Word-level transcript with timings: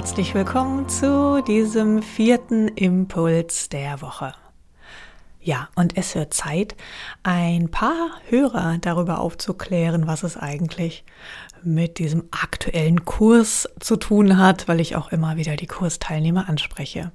herzlich 0.00 0.34
willkommen 0.34 0.88
zu 0.88 1.42
diesem 1.46 2.00
vierten 2.00 2.68
Impuls 2.68 3.68
der 3.68 4.00
Woche. 4.00 4.32
Ja, 5.42 5.68
und 5.74 5.98
es 5.98 6.14
wird 6.14 6.32
Zeit, 6.32 6.74
ein 7.22 7.70
paar 7.70 8.08
Hörer 8.30 8.78
darüber 8.80 9.20
aufzuklären, 9.20 10.06
was 10.06 10.22
es 10.22 10.38
eigentlich 10.38 11.04
mit 11.62 11.98
diesem 11.98 12.24
aktuellen 12.30 13.04
Kurs 13.04 13.68
zu 13.78 13.96
tun 13.96 14.38
hat, 14.38 14.68
weil 14.68 14.80
ich 14.80 14.96
auch 14.96 15.12
immer 15.12 15.36
wieder 15.36 15.56
die 15.56 15.66
Kursteilnehmer 15.66 16.48
anspreche. 16.48 17.12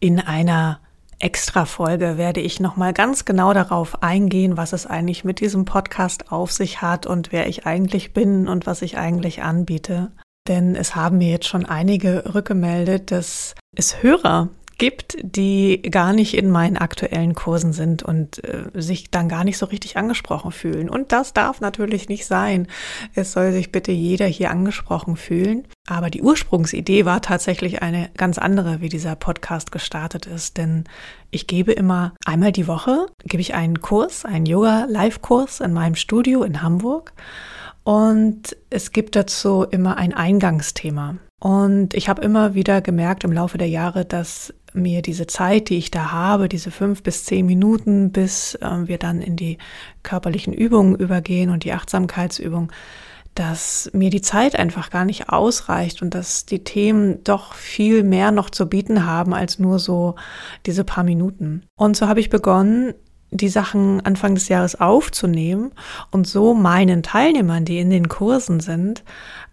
In 0.00 0.18
einer 0.18 0.80
Extra-Folge 1.18 2.16
werde 2.16 2.40
ich 2.40 2.60
nochmal 2.60 2.94
ganz 2.94 3.26
genau 3.26 3.52
darauf 3.52 4.02
eingehen, 4.02 4.56
was 4.56 4.72
es 4.72 4.86
eigentlich 4.86 5.22
mit 5.22 5.40
diesem 5.40 5.66
Podcast 5.66 6.32
auf 6.32 6.50
sich 6.50 6.80
hat 6.80 7.04
und 7.04 7.30
wer 7.30 7.46
ich 7.46 7.66
eigentlich 7.66 8.14
bin 8.14 8.48
und 8.48 8.64
was 8.64 8.80
ich 8.80 8.96
eigentlich 8.96 9.42
anbiete. 9.42 10.12
Denn 10.48 10.74
es 10.74 10.96
haben 10.96 11.18
mir 11.18 11.30
jetzt 11.30 11.46
schon 11.46 11.66
einige 11.66 12.34
rückgemeldet, 12.34 13.10
dass 13.10 13.54
es 13.76 14.02
Hörer 14.02 14.48
gibt, 14.82 15.16
die 15.22 15.80
gar 15.80 16.12
nicht 16.12 16.36
in 16.36 16.50
meinen 16.50 16.76
aktuellen 16.76 17.36
Kursen 17.36 17.72
sind 17.72 18.02
und 18.02 18.42
äh, 18.42 18.64
sich 18.74 19.12
dann 19.12 19.28
gar 19.28 19.44
nicht 19.44 19.56
so 19.56 19.66
richtig 19.66 19.96
angesprochen 19.96 20.50
fühlen. 20.50 20.90
Und 20.90 21.12
das 21.12 21.32
darf 21.32 21.60
natürlich 21.60 22.08
nicht 22.08 22.26
sein. 22.26 22.66
Es 23.14 23.30
soll 23.30 23.52
sich 23.52 23.70
bitte 23.70 23.92
jeder 23.92 24.26
hier 24.26 24.50
angesprochen 24.50 25.16
fühlen. 25.16 25.68
Aber 25.88 26.10
die 26.10 26.20
Ursprungsidee 26.20 27.04
war 27.04 27.22
tatsächlich 27.22 27.80
eine 27.80 28.10
ganz 28.16 28.38
andere, 28.38 28.80
wie 28.80 28.88
dieser 28.88 29.14
Podcast 29.14 29.70
gestartet 29.70 30.26
ist. 30.26 30.56
Denn 30.56 30.82
ich 31.30 31.46
gebe 31.46 31.70
immer 31.70 32.14
einmal 32.24 32.50
die 32.50 32.66
Woche, 32.66 33.06
gebe 33.24 33.40
ich 33.40 33.54
einen 33.54 33.80
Kurs, 33.82 34.24
einen 34.24 34.46
Yoga-Live-Kurs 34.46 35.60
in 35.60 35.72
meinem 35.72 35.94
Studio 35.94 36.42
in 36.42 36.60
Hamburg. 36.60 37.12
Und 37.84 38.56
es 38.70 38.92
gibt 38.92 39.16
dazu 39.16 39.64
immer 39.64 39.96
ein 39.96 40.14
Eingangsthema. 40.14 41.16
Und 41.40 41.94
ich 41.94 42.08
habe 42.08 42.22
immer 42.22 42.54
wieder 42.54 42.80
gemerkt 42.80 43.24
im 43.24 43.32
Laufe 43.32 43.58
der 43.58 43.68
Jahre, 43.68 44.04
dass 44.04 44.54
mir 44.74 45.02
diese 45.02 45.26
Zeit, 45.26 45.68
die 45.68 45.76
ich 45.76 45.90
da 45.90 46.12
habe, 46.12 46.48
diese 46.48 46.70
fünf 46.70 47.02
bis 47.02 47.24
zehn 47.24 47.46
Minuten, 47.46 48.12
bis 48.12 48.54
äh, 48.56 48.86
wir 48.86 48.98
dann 48.98 49.20
in 49.20 49.36
die 49.36 49.58
körperlichen 50.02 50.52
Übungen 50.52 50.94
übergehen 50.94 51.50
und 51.50 51.64
die 51.64 51.72
Achtsamkeitsübung, 51.72 52.70
dass 53.34 53.90
mir 53.92 54.10
die 54.10 54.22
Zeit 54.22 54.56
einfach 54.56 54.90
gar 54.90 55.04
nicht 55.04 55.30
ausreicht 55.30 56.02
und 56.02 56.14
dass 56.14 56.46
die 56.46 56.64
Themen 56.64 57.24
doch 57.24 57.54
viel 57.54 58.02
mehr 58.02 58.30
noch 58.30 58.50
zu 58.50 58.66
bieten 58.66 59.06
haben 59.06 59.34
als 59.34 59.58
nur 59.58 59.78
so 59.78 60.14
diese 60.66 60.84
paar 60.84 61.04
Minuten. 61.04 61.64
Und 61.76 61.96
so 61.96 62.08
habe 62.08 62.20
ich 62.20 62.30
begonnen, 62.30 62.94
die 63.32 63.48
Sachen 63.48 64.04
Anfang 64.04 64.34
des 64.34 64.48
Jahres 64.48 64.80
aufzunehmen 64.80 65.72
und 66.10 66.26
so 66.28 66.54
meinen 66.54 67.02
Teilnehmern, 67.02 67.64
die 67.64 67.78
in 67.78 67.90
den 67.90 68.08
Kursen 68.08 68.60
sind, 68.60 69.02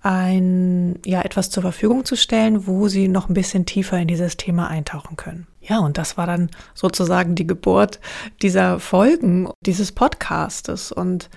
ein, 0.01 0.99
ja, 1.05 1.21
etwas 1.21 1.49
zur 1.49 1.63
Verfügung 1.63 2.05
zu 2.05 2.15
stellen, 2.15 2.67
wo 2.67 2.87
sie 2.87 3.07
noch 3.07 3.29
ein 3.29 3.33
bisschen 3.33 3.65
tiefer 3.65 3.97
in 3.97 4.07
dieses 4.07 4.37
Thema 4.37 4.67
eintauchen 4.67 5.15
können. 5.15 5.47
Ja, 5.61 5.79
und 5.79 5.97
das 5.97 6.17
war 6.17 6.27
dann 6.27 6.49
sozusagen 6.73 7.35
die 7.35 7.47
Geburt 7.47 7.99
dieser 8.41 8.79
Folgen, 8.79 9.49
dieses 9.61 9.91
Podcastes 9.91 10.91
und 10.91 11.29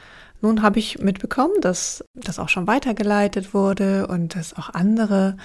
nun 0.43 0.62
habe 0.62 0.79
ich 0.79 0.98
mitbekommen, 0.98 1.55
dass 1.61 2.05
das 2.15 2.39
auch 2.39 2.48
schon 2.48 2.67
weitergeleitet 2.67 3.55
wurde 3.55 4.07
und 4.09 4.35
dass 4.35 4.55
auch 4.55 4.71
andere 4.71 5.37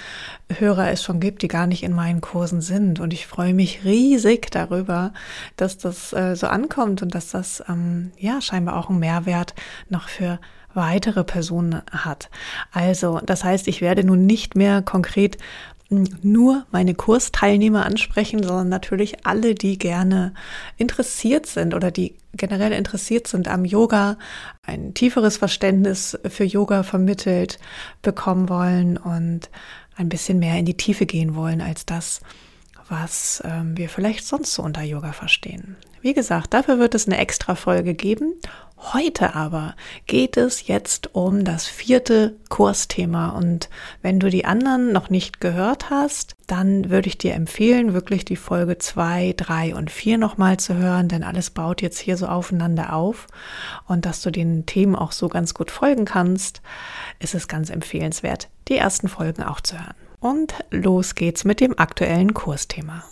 Hörer 0.51 0.91
es 0.91 1.03
schon 1.03 1.19
gibt, 1.19 1.43
die 1.43 1.47
gar 1.47 1.67
nicht 1.67 1.83
in 1.83 1.93
meinen 1.93 2.19
Kursen 2.19 2.61
sind. 2.61 2.99
Und 2.99 3.13
ich 3.13 3.27
freue 3.27 3.53
mich 3.53 3.85
riesig 3.85 4.51
darüber, 4.51 5.13
dass 5.55 5.77
das 5.77 6.13
äh, 6.13 6.35
so 6.35 6.47
ankommt 6.47 7.01
und 7.01 7.15
dass 7.15 7.29
das 7.29 7.63
ähm, 7.69 8.11
ja 8.17 8.41
scheinbar 8.41 8.75
auch 8.75 8.89
einen 8.89 8.99
Mehrwert 8.99 9.53
noch 9.89 10.09
für 10.09 10.39
weitere 10.73 11.23
Personen 11.23 11.81
hat. 11.91 12.29
Also, 12.71 13.19
das 13.25 13.43
heißt, 13.43 13.67
ich 13.67 13.81
werde 13.81 14.03
nun 14.03 14.25
nicht 14.25 14.55
mehr 14.55 14.81
konkret 14.81 15.37
nur 15.89 16.65
meine 16.71 16.95
Kursteilnehmer 16.95 17.85
ansprechen, 17.85 18.43
sondern 18.43 18.69
natürlich 18.69 19.25
alle, 19.25 19.55
die 19.55 19.77
gerne 19.77 20.33
interessiert 20.77 21.45
sind 21.45 21.73
oder 21.73 21.91
die 21.91 22.15
generell 22.33 22.73
interessiert 22.73 23.27
sind 23.27 23.47
am 23.47 23.65
Yoga, 23.65 24.17
ein 24.63 24.93
tieferes 24.93 25.37
Verständnis 25.37 26.17
für 26.27 26.43
Yoga 26.43 26.83
vermittelt 26.83 27.59
bekommen 28.01 28.49
wollen 28.49 28.97
und 28.97 29.49
ein 29.95 30.09
bisschen 30.09 30.39
mehr 30.39 30.57
in 30.57 30.65
die 30.65 30.77
Tiefe 30.77 31.05
gehen 31.05 31.35
wollen 31.35 31.61
als 31.61 31.85
das, 31.85 32.21
was 32.89 33.41
ähm, 33.45 33.77
wir 33.77 33.89
vielleicht 33.89 34.25
sonst 34.25 34.53
so 34.53 34.63
unter 34.63 34.83
Yoga 34.83 35.13
verstehen. 35.13 35.77
Wie 36.07 36.13
gesagt, 36.13 36.53
dafür 36.53 36.79
wird 36.79 36.95
es 36.95 37.05
eine 37.05 37.17
extra 37.17 37.55
Folge 37.55 37.93
geben 37.93 38.35
Heute 38.79 39.33
aber 39.33 39.75
geht 40.05 40.37
es 40.37 40.67
jetzt 40.67 41.15
um 41.15 41.43
das 41.43 41.65
vierte 41.65 42.35
Kursthema 42.47 43.29
und 43.29 43.69
wenn 44.03 44.19
du 44.19 44.29
die 44.29 44.45
anderen 44.45 44.93
noch 44.93 45.09
nicht 45.09 45.41
gehört 45.41 45.89
hast, 45.89 46.35
dann 46.45 46.91
würde 46.91 47.07
ich 47.07 47.17
dir 47.17 47.33
empfehlen, 47.33 47.93
wirklich 47.93 48.23
die 48.23 48.35
Folge 48.35 48.77
2, 48.77 49.33
3 49.35 49.75
und 49.75 49.89
4 49.89 50.19
nochmal 50.19 50.57
zu 50.57 50.75
hören, 50.75 51.07
denn 51.09 51.23
alles 51.23 51.49
baut 51.49 51.81
jetzt 51.81 51.97
hier 51.97 52.17
so 52.17 52.27
aufeinander 52.27 52.93
auf 52.93 53.25
und 53.87 54.05
dass 54.05 54.21
du 54.21 54.29
den 54.29 54.67
Themen 54.67 54.95
auch 54.95 55.11
so 55.11 55.27
ganz 55.27 55.55
gut 55.55 55.71
folgen 55.71 56.05
kannst, 56.05 56.61
ist 57.19 57.33
es 57.33 57.47
ganz 57.47 57.71
empfehlenswert, 57.71 58.47
die 58.67 58.77
ersten 58.77 59.07
Folgen 59.07 59.41
auch 59.41 59.59
zu 59.59 59.75
hören. 59.75 59.95
Und 60.19 60.53
los 60.69 61.15
geht's 61.15 61.45
mit 61.45 61.61
dem 61.61 61.77
aktuellen 61.77 62.35
Kursthema. 62.35 63.03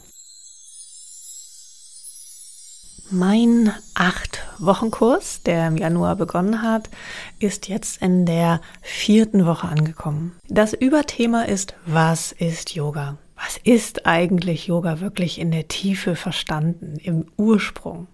Mein 3.12 3.72
Acht-Wochen-Kurs, 3.94 5.44
der 5.44 5.68
im 5.68 5.78
Januar 5.78 6.16
begonnen 6.16 6.64
hat, 6.64 6.90
ist 7.38 7.68
jetzt 7.68 8.02
in 8.02 8.26
der 8.26 8.62
vierten 8.82 9.46
Woche 9.46 9.68
angekommen. 9.68 10.36
Das 10.50 10.74
Überthema 10.74 11.44
ist, 11.44 11.76
was 11.86 12.32
ist 12.32 12.74
Yoga? 12.74 13.18
Was 13.36 13.58
ist 13.64 14.08
eigentlich 14.08 14.66
Yoga 14.66 15.02
wirklich 15.02 15.40
in 15.40 15.52
der 15.52 15.68
Tiefe 15.68 16.16
verstanden, 16.16 16.98
im 17.00 17.28
Ursprung? 17.38 18.08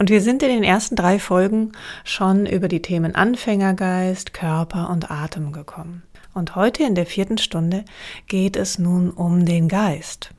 Und 0.00 0.10
wir 0.10 0.20
sind 0.20 0.42
in 0.42 0.48
den 0.48 0.64
ersten 0.64 0.96
drei 0.96 1.20
Folgen 1.20 1.70
schon 2.02 2.44
über 2.44 2.66
die 2.66 2.82
Themen 2.82 3.14
Anfängergeist, 3.14 4.32
Körper 4.32 4.90
und 4.90 5.08
Atem 5.08 5.52
gekommen. 5.52 6.02
Und 6.34 6.56
heute 6.56 6.82
in 6.82 6.96
der 6.96 7.06
vierten 7.06 7.38
Stunde 7.38 7.84
geht 8.26 8.56
es 8.56 8.76
nun 8.76 9.10
um 9.10 9.46
den 9.46 9.68
Geist. 9.68 10.30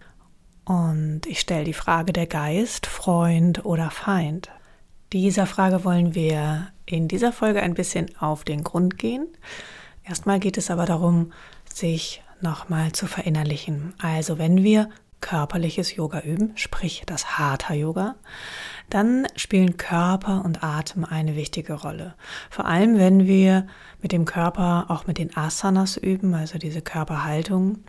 Und 0.65 1.21
ich 1.25 1.39
stelle 1.39 1.65
die 1.65 1.73
Frage 1.73 2.13
der 2.13 2.27
Geist, 2.27 2.85
Freund 2.85 3.65
oder 3.65 3.91
Feind. 3.91 4.49
Dieser 5.11 5.45
Frage 5.45 5.83
wollen 5.83 6.15
wir 6.15 6.69
in 6.85 7.07
dieser 7.07 7.31
Folge 7.31 7.61
ein 7.61 7.73
bisschen 7.73 8.15
auf 8.17 8.43
den 8.43 8.63
Grund 8.63 8.97
gehen. 8.97 9.27
Erstmal 10.03 10.39
geht 10.39 10.57
es 10.57 10.71
aber 10.71 10.85
darum, 10.85 11.33
sich 11.71 12.23
nochmal 12.41 12.91
zu 12.91 13.07
verinnerlichen. 13.07 13.93
Also 13.99 14.37
wenn 14.37 14.63
wir 14.63 14.89
körperliches 15.21 15.95
Yoga 15.95 16.19
üben, 16.19 16.51
sprich 16.55 17.03
das 17.05 17.37
Hatha 17.37 17.73
Yoga, 17.73 18.15
dann 18.89 19.25
spielen 19.37 19.77
Körper 19.77 20.43
und 20.43 20.63
Atem 20.63 21.05
eine 21.05 21.37
wichtige 21.37 21.73
Rolle. 21.73 22.15
Vor 22.49 22.65
allem, 22.65 22.97
wenn 22.97 23.25
wir 23.25 23.65
mit 24.01 24.11
dem 24.11 24.25
Körper 24.25 24.87
auch 24.89 25.07
mit 25.07 25.17
den 25.17 25.35
Asanas 25.37 25.95
üben, 25.95 26.33
also 26.33 26.57
diese 26.57 26.81
Körperhaltung, 26.81 27.79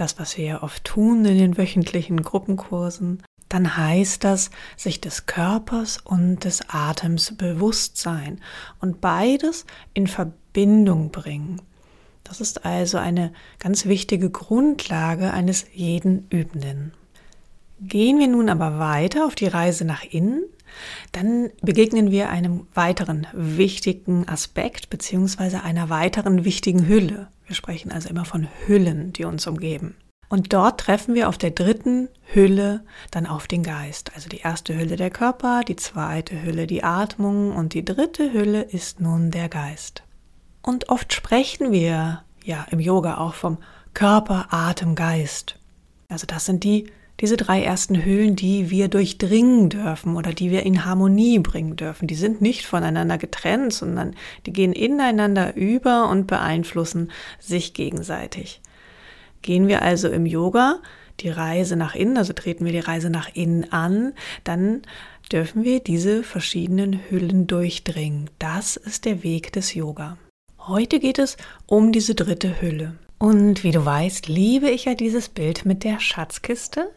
das, 0.00 0.18
was 0.18 0.36
wir 0.36 0.44
ja 0.44 0.62
oft 0.62 0.84
tun 0.84 1.24
in 1.24 1.38
den 1.38 1.58
wöchentlichen 1.58 2.22
Gruppenkursen, 2.22 3.22
dann 3.48 3.76
heißt 3.76 4.24
das, 4.24 4.50
sich 4.76 5.00
des 5.00 5.26
Körpers 5.26 5.98
und 5.98 6.44
des 6.44 6.62
Atems 6.68 7.36
bewusst 7.36 7.98
sein 7.98 8.40
und 8.80 9.00
beides 9.00 9.66
in 9.92 10.06
Verbindung 10.06 11.10
bringen. 11.10 11.60
Das 12.24 12.40
ist 12.40 12.64
also 12.64 12.98
eine 12.98 13.32
ganz 13.58 13.86
wichtige 13.86 14.30
Grundlage 14.30 15.32
eines 15.32 15.66
jeden 15.72 16.28
Übenden. 16.30 16.92
Gehen 17.80 18.18
wir 18.18 18.28
nun 18.28 18.48
aber 18.48 18.78
weiter 18.78 19.26
auf 19.26 19.34
die 19.34 19.48
Reise 19.48 19.84
nach 19.84 20.04
innen, 20.04 20.44
dann 21.12 21.50
begegnen 21.62 22.10
wir 22.10 22.30
einem 22.30 22.66
weiteren 22.74 23.26
wichtigen 23.32 24.28
Aspekt 24.28 24.90
beziehungsweise 24.90 25.62
einer 25.62 25.90
weiteren 25.90 26.44
wichtigen 26.44 26.86
Hülle. 26.86 27.28
Wir 27.50 27.56
sprechen 27.56 27.90
also 27.90 28.08
immer 28.08 28.24
von 28.24 28.46
Hüllen, 28.68 29.12
die 29.12 29.24
uns 29.24 29.44
umgeben. 29.48 29.96
Und 30.28 30.52
dort 30.52 30.78
treffen 30.78 31.16
wir 31.16 31.28
auf 31.28 31.36
der 31.36 31.50
dritten 31.50 32.08
Hülle 32.32 32.84
dann 33.10 33.26
auf 33.26 33.48
den 33.48 33.64
Geist. 33.64 34.12
Also 34.14 34.28
die 34.28 34.38
erste 34.38 34.78
Hülle 34.78 34.94
der 34.94 35.10
Körper, 35.10 35.62
die 35.66 35.74
zweite 35.74 36.44
Hülle 36.44 36.68
die 36.68 36.84
Atmung 36.84 37.50
und 37.50 37.74
die 37.74 37.84
dritte 37.84 38.32
Hülle 38.32 38.62
ist 38.62 39.00
nun 39.00 39.32
der 39.32 39.48
Geist. 39.48 40.04
Und 40.62 40.90
oft 40.90 41.12
sprechen 41.12 41.72
wir 41.72 42.22
ja 42.44 42.66
im 42.70 42.78
Yoga 42.78 43.18
auch 43.18 43.34
vom 43.34 43.58
Körper, 43.94 44.46
Atem, 44.50 44.94
Geist. 44.94 45.56
Also 46.08 46.28
das 46.28 46.46
sind 46.46 46.62
die 46.62 46.86
diese 47.20 47.36
drei 47.36 47.62
ersten 47.62 48.04
Hüllen, 48.04 48.34
die 48.34 48.70
wir 48.70 48.88
durchdringen 48.88 49.68
dürfen 49.68 50.16
oder 50.16 50.32
die 50.32 50.50
wir 50.50 50.64
in 50.64 50.84
Harmonie 50.84 51.38
bringen 51.38 51.76
dürfen. 51.76 52.06
Die 52.06 52.14
sind 52.14 52.40
nicht 52.40 52.64
voneinander 52.64 53.18
getrennt, 53.18 53.72
sondern 53.72 54.14
die 54.46 54.52
gehen 54.52 54.72
ineinander 54.72 55.54
über 55.56 56.08
und 56.08 56.26
beeinflussen 56.26 57.10
sich 57.38 57.74
gegenseitig. 57.74 58.60
Gehen 59.42 59.68
wir 59.68 59.82
also 59.82 60.08
im 60.08 60.26
Yoga 60.26 60.80
die 61.20 61.28
Reise 61.28 61.76
nach 61.76 61.94
innen, 61.94 62.16
also 62.16 62.32
treten 62.32 62.64
wir 62.64 62.72
die 62.72 62.78
Reise 62.78 63.10
nach 63.10 63.28
innen 63.34 63.70
an, 63.72 64.14
dann 64.44 64.82
dürfen 65.30 65.64
wir 65.64 65.80
diese 65.80 66.22
verschiedenen 66.22 67.00
Hüllen 67.10 67.46
durchdringen. 67.46 68.30
Das 68.38 68.76
ist 68.76 69.04
der 69.04 69.22
Weg 69.22 69.52
des 69.52 69.74
Yoga. 69.74 70.16
Heute 70.58 70.98
geht 70.98 71.18
es 71.18 71.36
um 71.66 71.92
diese 71.92 72.14
dritte 72.14 72.60
Hülle. 72.60 72.94
Und 73.22 73.64
wie 73.64 73.70
du 73.70 73.84
weißt, 73.84 74.28
liebe 74.28 74.70
ich 74.70 74.86
ja 74.86 74.94
dieses 74.94 75.28
Bild 75.28 75.66
mit 75.66 75.84
der 75.84 76.00
Schatzkiste 76.00 76.90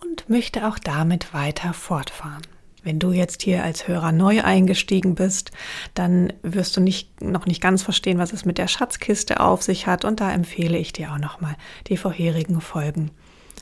und 0.00 0.30
möchte 0.30 0.68
auch 0.68 0.78
damit 0.78 1.34
weiter 1.34 1.72
fortfahren. 1.72 2.42
Wenn 2.84 3.00
du 3.00 3.10
jetzt 3.10 3.42
hier 3.42 3.64
als 3.64 3.88
Hörer 3.88 4.12
neu 4.12 4.44
eingestiegen 4.44 5.16
bist, 5.16 5.50
dann 5.94 6.32
wirst 6.42 6.76
du 6.76 6.80
nicht, 6.80 7.20
noch 7.20 7.46
nicht 7.46 7.60
ganz 7.60 7.82
verstehen, 7.82 8.18
was 8.18 8.32
es 8.32 8.44
mit 8.44 8.58
der 8.58 8.68
Schatzkiste 8.68 9.40
auf 9.40 9.60
sich 9.60 9.88
hat. 9.88 10.04
Und 10.04 10.20
da 10.20 10.30
empfehle 10.30 10.78
ich 10.78 10.92
dir 10.92 11.12
auch 11.12 11.18
nochmal 11.18 11.56
die 11.88 11.96
vorherigen 11.96 12.60
Folgen 12.60 13.10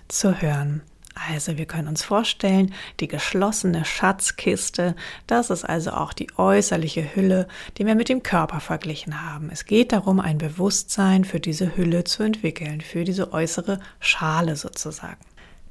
zu 0.06 0.42
hören. 0.42 0.82
Also 1.14 1.56
wir 1.56 1.66
können 1.66 1.88
uns 1.88 2.02
vorstellen, 2.02 2.74
die 2.98 3.06
geschlossene 3.06 3.84
Schatzkiste, 3.84 4.96
das 5.26 5.50
ist 5.50 5.64
also 5.64 5.92
auch 5.92 6.12
die 6.12 6.28
äußerliche 6.36 7.14
Hülle, 7.14 7.46
die 7.78 7.86
wir 7.86 7.94
mit 7.94 8.08
dem 8.08 8.22
Körper 8.22 8.60
verglichen 8.60 9.22
haben. 9.22 9.48
Es 9.50 9.64
geht 9.64 9.92
darum, 9.92 10.18
ein 10.18 10.38
Bewusstsein 10.38 11.24
für 11.24 11.38
diese 11.38 11.76
Hülle 11.76 12.04
zu 12.04 12.24
entwickeln, 12.24 12.80
für 12.80 13.04
diese 13.04 13.32
äußere 13.32 13.78
Schale 14.00 14.56
sozusagen. 14.56 15.24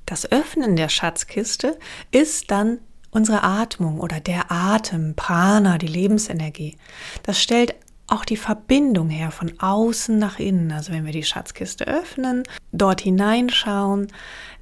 Das 0.05 0.31
Öffnen 0.31 0.75
der 0.75 0.89
Schatzkiste 0.89 1.77
ist 2.11 2.49
dann 2.49 2.79
unsere 3.11 3.43
Atmung 3.43 3.99
oder 3.99 4.19
der 4.19 4.51
Atem, 4.51 5.13
Prana, 5.15 5.77
die 5.77 5.87
Lebensenergie. 5.87 6.77
Das 7.23 7.41
stellt 7.41 7.75
auch 8.07 8.25
die 8.25 8.37
Verbindung 8.37 9.09
her 9.09 9.31
von 9.31 9.59
außen 9.59 10.17
nach 10.17 10.39
innen. 10.39 10.71
Also 10.71 10.91
wenn 10.91 11.05
wir 11.05 11.13
die 11.13 11.23
Schatzkiste 11.23 11.87
öffnen, 11.87 12.43
dort 12.71 13.01
hineinschauen, 13.01 14.07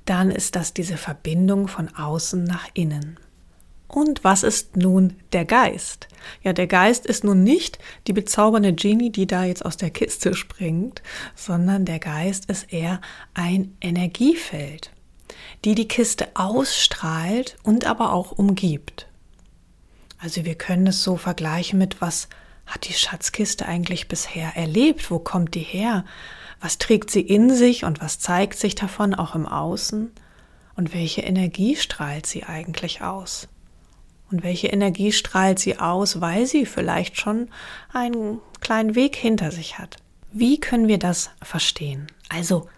dann 0.06 0.32
ist 0.32 0.56
das 0.56 0.74
diese 0.74 0.98
Verbindung 0.98 1.68
von 1.68 1.90
außen 1.96 2.44
nach 2.44 2.68
innen. 2.74 3.18
Und 3.88 4.24
was 4.24 4.44
ist 4.44 4.78
nun 4.78 5.18
der 5.34 5.44
Geist? 5.44 6.08
Ja, 6.44 6.54
der 6.54 6.68
Geist 6.68 7.06
ist 7.06 7.26
nun 7.26 7.44
nicht 7.44 7.78
die 8.08 8.14
bezaubernde 8.14 8.74
Genie, 8.74 9.12
die 9.12 9.28
da 9.28 9.44
jetzt 9.44 9.66
aus 9.66 9.76
der 9.76 9.90
Kiste 9.90 10.34
springt, 10.34 11.02
sondern 11.36 11.84
der 11.84 12.00
Geist 12.00 12.46
ist 12.46 12.72
eher 12.72 13.02
ein 13.34 13.76
Energiefeld, 13.82 14.92
die 15.66 15.76
die 15.76 15.90
Kiste 15.90 16.30
ausstrahlt 16.36 17.58
und 17.64 17.86
aber 17.86 18.14
auch 18.14 18.32
umgibt. 18.32 19.08
Also 20.20 20.46
wir 20.46 20.56
können 20.56 20.88
es 20.88 21.04
so 21.04 21.18
vergleichen 21.18 21.78
mit, 21.78 22.00
was 22.00 22.30
hat 22.72 22.88
die 22.88 22.94
Schatzkiste 22.94 23.66
eigentlich 23.66 24.08
bisher 24.08 24.56
erlebt? 24.56 25.12
Wo 25.12 25.20
kommt 25.20 25.56
die 25.56 25.60
her? 25.60 26.06
Was 26.62 26.78
trägt 26.78 27.12
sie 27.12 27.22
in 27.22 27.54
sich 27.54 27.84
und 27.84 28.02
was 28.02 28.20
zeigt 28.20 28.58
sich 28.58 28.76
davon 28.76 29.14
auch 29.14 29.36
im 29.36 29.46
Außen? 29.46 30.12
Und 30.76 30.94
welche 30.94 31.22
Energie 31.22 31.76
strahlt 31.76 32.26
sie 32.26 32.44
eigentlich 32.44 33.02
aus? 33.02 33.50
Und 34.32 34.44
welche 34.44 34.68
Energie 34.68 35.12
strahlt 35.12 35.60
sie 35.60 35.78
aus, 35.80 36.22
weil 36.22 36.46
sie 36.46 36.66
vielleicht 36.66 37.20
schon 37.20 37.50
einen 37.92 38.40
kleinen 38.62 38.96
Weg 38.96 39.18
hinter 39.18 39.52
sich 39.52 39.78
hat? 39.78 39.98
Wie 40.32 40.60
können 40.60 40.88
wir 40.88 41.00
das 41.00 41.32
verstehen? 41.42 42.08
Also, 42.30 42.70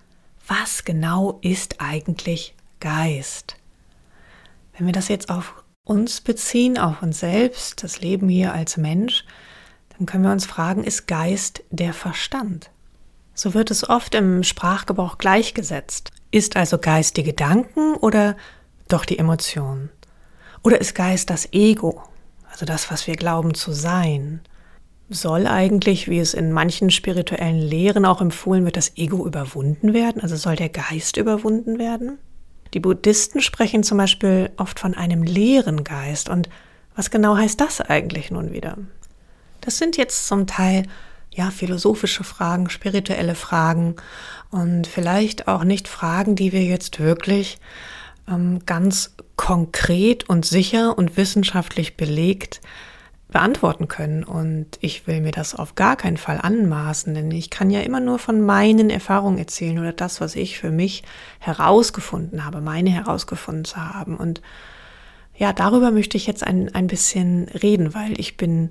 was 0.48 0.86
genau 0.86 1.38
ist 1.42 1.80
eigentlich 1.80 2.56
Geist? 2.80 3.57
Wenn 4.75 4.88
wir 4.88 4.94
das 4.94 5.07
jetzt 5.07 5.30
auf 5.30 5.63
uns 5.86 6.22
beziehen, 6.22 6.80
auf 6.80 7.04
uns 7.04 7.19
selbst, 7.19 7.84
das 7.84 8.01
Leben 8.01 8.28
hier 8.28 8.54
als 8.54 8.78
Mensch, 8.78 9.24
dann 9.98 10.06
können 10.06 10.24
wir 10.24 10.31
uns 10.31 10.45
fragen, 10.45 10.84
ist 10.84 11.07
Geist 11.07 11.63
der 11.69 11.94
Verstand? 11.94 12.69
So 13.34 13.54
wird 13.54 13.72
es 13.72 13.88
oft 13.90 14.16
im 14.16 14.44
Sprachgebrauch 14.44 15.18
gleichgesetzt. 15.18 16.12
Ist 16.31 16.56
also 16.56 16.78
Geist 16.78 17.18
die 17.18 17.24
Gedanken 17.24 17.95
oder 17.95 18.36
doch 18.88 19.06
die 19.06 19.18
Emotionen? 19.19 19.90
Oder 20.63 20.80
ist 20.80 20.95
Geist 20.95 21.30
das 21.30 21.51
Ego, 21.51 22.01
also 22.50 22.66
das, 22.66 22.90
was 22.92 23.07
wir 23.07 23.16
glauben 23.16 23.54
zu 23.54 23.72
sein? 23.72 24.42
Soll 25.10 25.48
eigentlich, 25.48 26.07
wie 26.07 26.19
es 26.19 26.34
in 26.34 26.51
manchen 26.51 26.90
spirituellen 26.90 27.60
Lehren 27.60 28.06
auch 28.06 28.22
empfohlen 28.22 28.66
wird, 28.66 28.78
das 28.78 28.95
Ego 28.98 29.28
überwunden 29.28 29.94
werden? 29.94 30.22
Also 30.22 30.36
soll 30.36 30.56
der 30.56 30.69
Geist 30.69 31.18
überwunden 31.18 31.78
werden? 31.78 32.18
Die 32.74 32.80
Buddhisten 32.80 33.42
sprechen 33.42 33.84
zum 33.84 33.98
Beispiel 33.98 34.50
oft 34.57 34.80
von 34.80 34.95
einem 34.95 35.22
leeren 35.22 35.84
Geist. 35.84 36.30
Und 36.30 36.50
was 36.95 37.12
genau 37.12 37.36
heißt 37.36 37.60
das 37.60 37.81
eigentlich 37.81 38.31
nun 38.31 38.51
wieder? 38.51 38.78
Das 39.63 39.77
sind 39.77 39.95
jetzt 39.95 40.27
zum 40.27 40.45
Teil 40.45 40.83
ja, 41.31 41.50
philosophische 41.50 42.24
Fragen, 42.24 42.69
spirituelle 42.69 43.33
Fragen 43.33 43.95
und 44.51 44.88
vielleicht 44.88 45.48
auch 45.48 45.63
nicht 45.63 45.88
Fragen, 45.88 46.36
die 46.36 46.51
wir 46.51 46.63
jetzt 46.63 47.00
wirklich 47.00 47.57
ähm, 48.27 48.60
ganz 48.65 49.15
konkret 49.38 50.30
und 50.30 50.45
sicher 50.45 50.98
und 50.98 51.18
wissenschaftlich 51.18 51.95
belegt 51.95 52.62
beantworten 53.31 53.88
können. 53.88 54.24
Und 54.24 54.68
ich 54.81 55.07
will 55.07 55.21
mir 55.21 55.31
das 55.31 55.56
auf 55.56 55.75
gar 55.75 55.95
keinen 55.95 56.18
Fall 56.18 56.39
anmaßen, 56.42 57.16
denn 57.16 57.31
ich 57.31 57.50
kann 57.50 57.71
ja 57.71 57.80
immer 57.80 58.01
nur 58.01 58.19
von 58.19 58.42
meinen 58.42 58.89
Erfahrungen 58.89 59.39
erzählen 59.39 59.80
oder 59.80 59.94
das, 59.94 60.21
was 60.21 60.36
ich 60.36 60.59
für 60.59 60.71
mich 60.71 61.04
herausgefunden 61.39 62.45
habe, 62.45 62.62
meine 62.62 62.92
herausgefunden 62.92 63.66
zu 63.66 63.77
haben. 63.77 64.18
Und 64.18 64.42
ja, 65.36 65.51
darüber 65.51 65.89
möchte 65.89 66.16
ich 66.16 66.27
jetzt 66.27 66.44
ein, 66.44 66.75
ein 66.75 66.86
bisschen 66.86 67.48
reden, 67.50 67.95
weil 67.95 68.19
ich 68.19 68.38
bin 68.38 68.69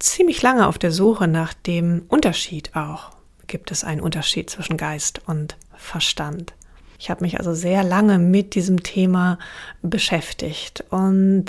ziemlich 0.00 0.42
lange 0.42 0.66
auf 0.66 0.78
der 0.78 0.90
Suche 0.90 1.28
nach 1.28 1.54
dem 1.54 2.02
Unterschied 2.08 2.74
auch. 2.74 3.10
Gibt 3.46 3.70
es 3.70 3.84
einen 3.84 4.00
Unterschied 4.00 4.50
zwischen 4.50 4.76
Geist 4.76 5.22
und 5.26 5.56
Verstand? 5.76 6.54
Ich 6.98 7.08
habe 7.08 7.22
mich 7.22 7.38
also 7.38 7.54
sehr 7.54 7.82
lange 7.82 8.18
mit 8.18 8.54
diesem 8.54 8.82
Thema 8.82 9.38
beschäftigt 9.80 10.84
und 10.90 11.46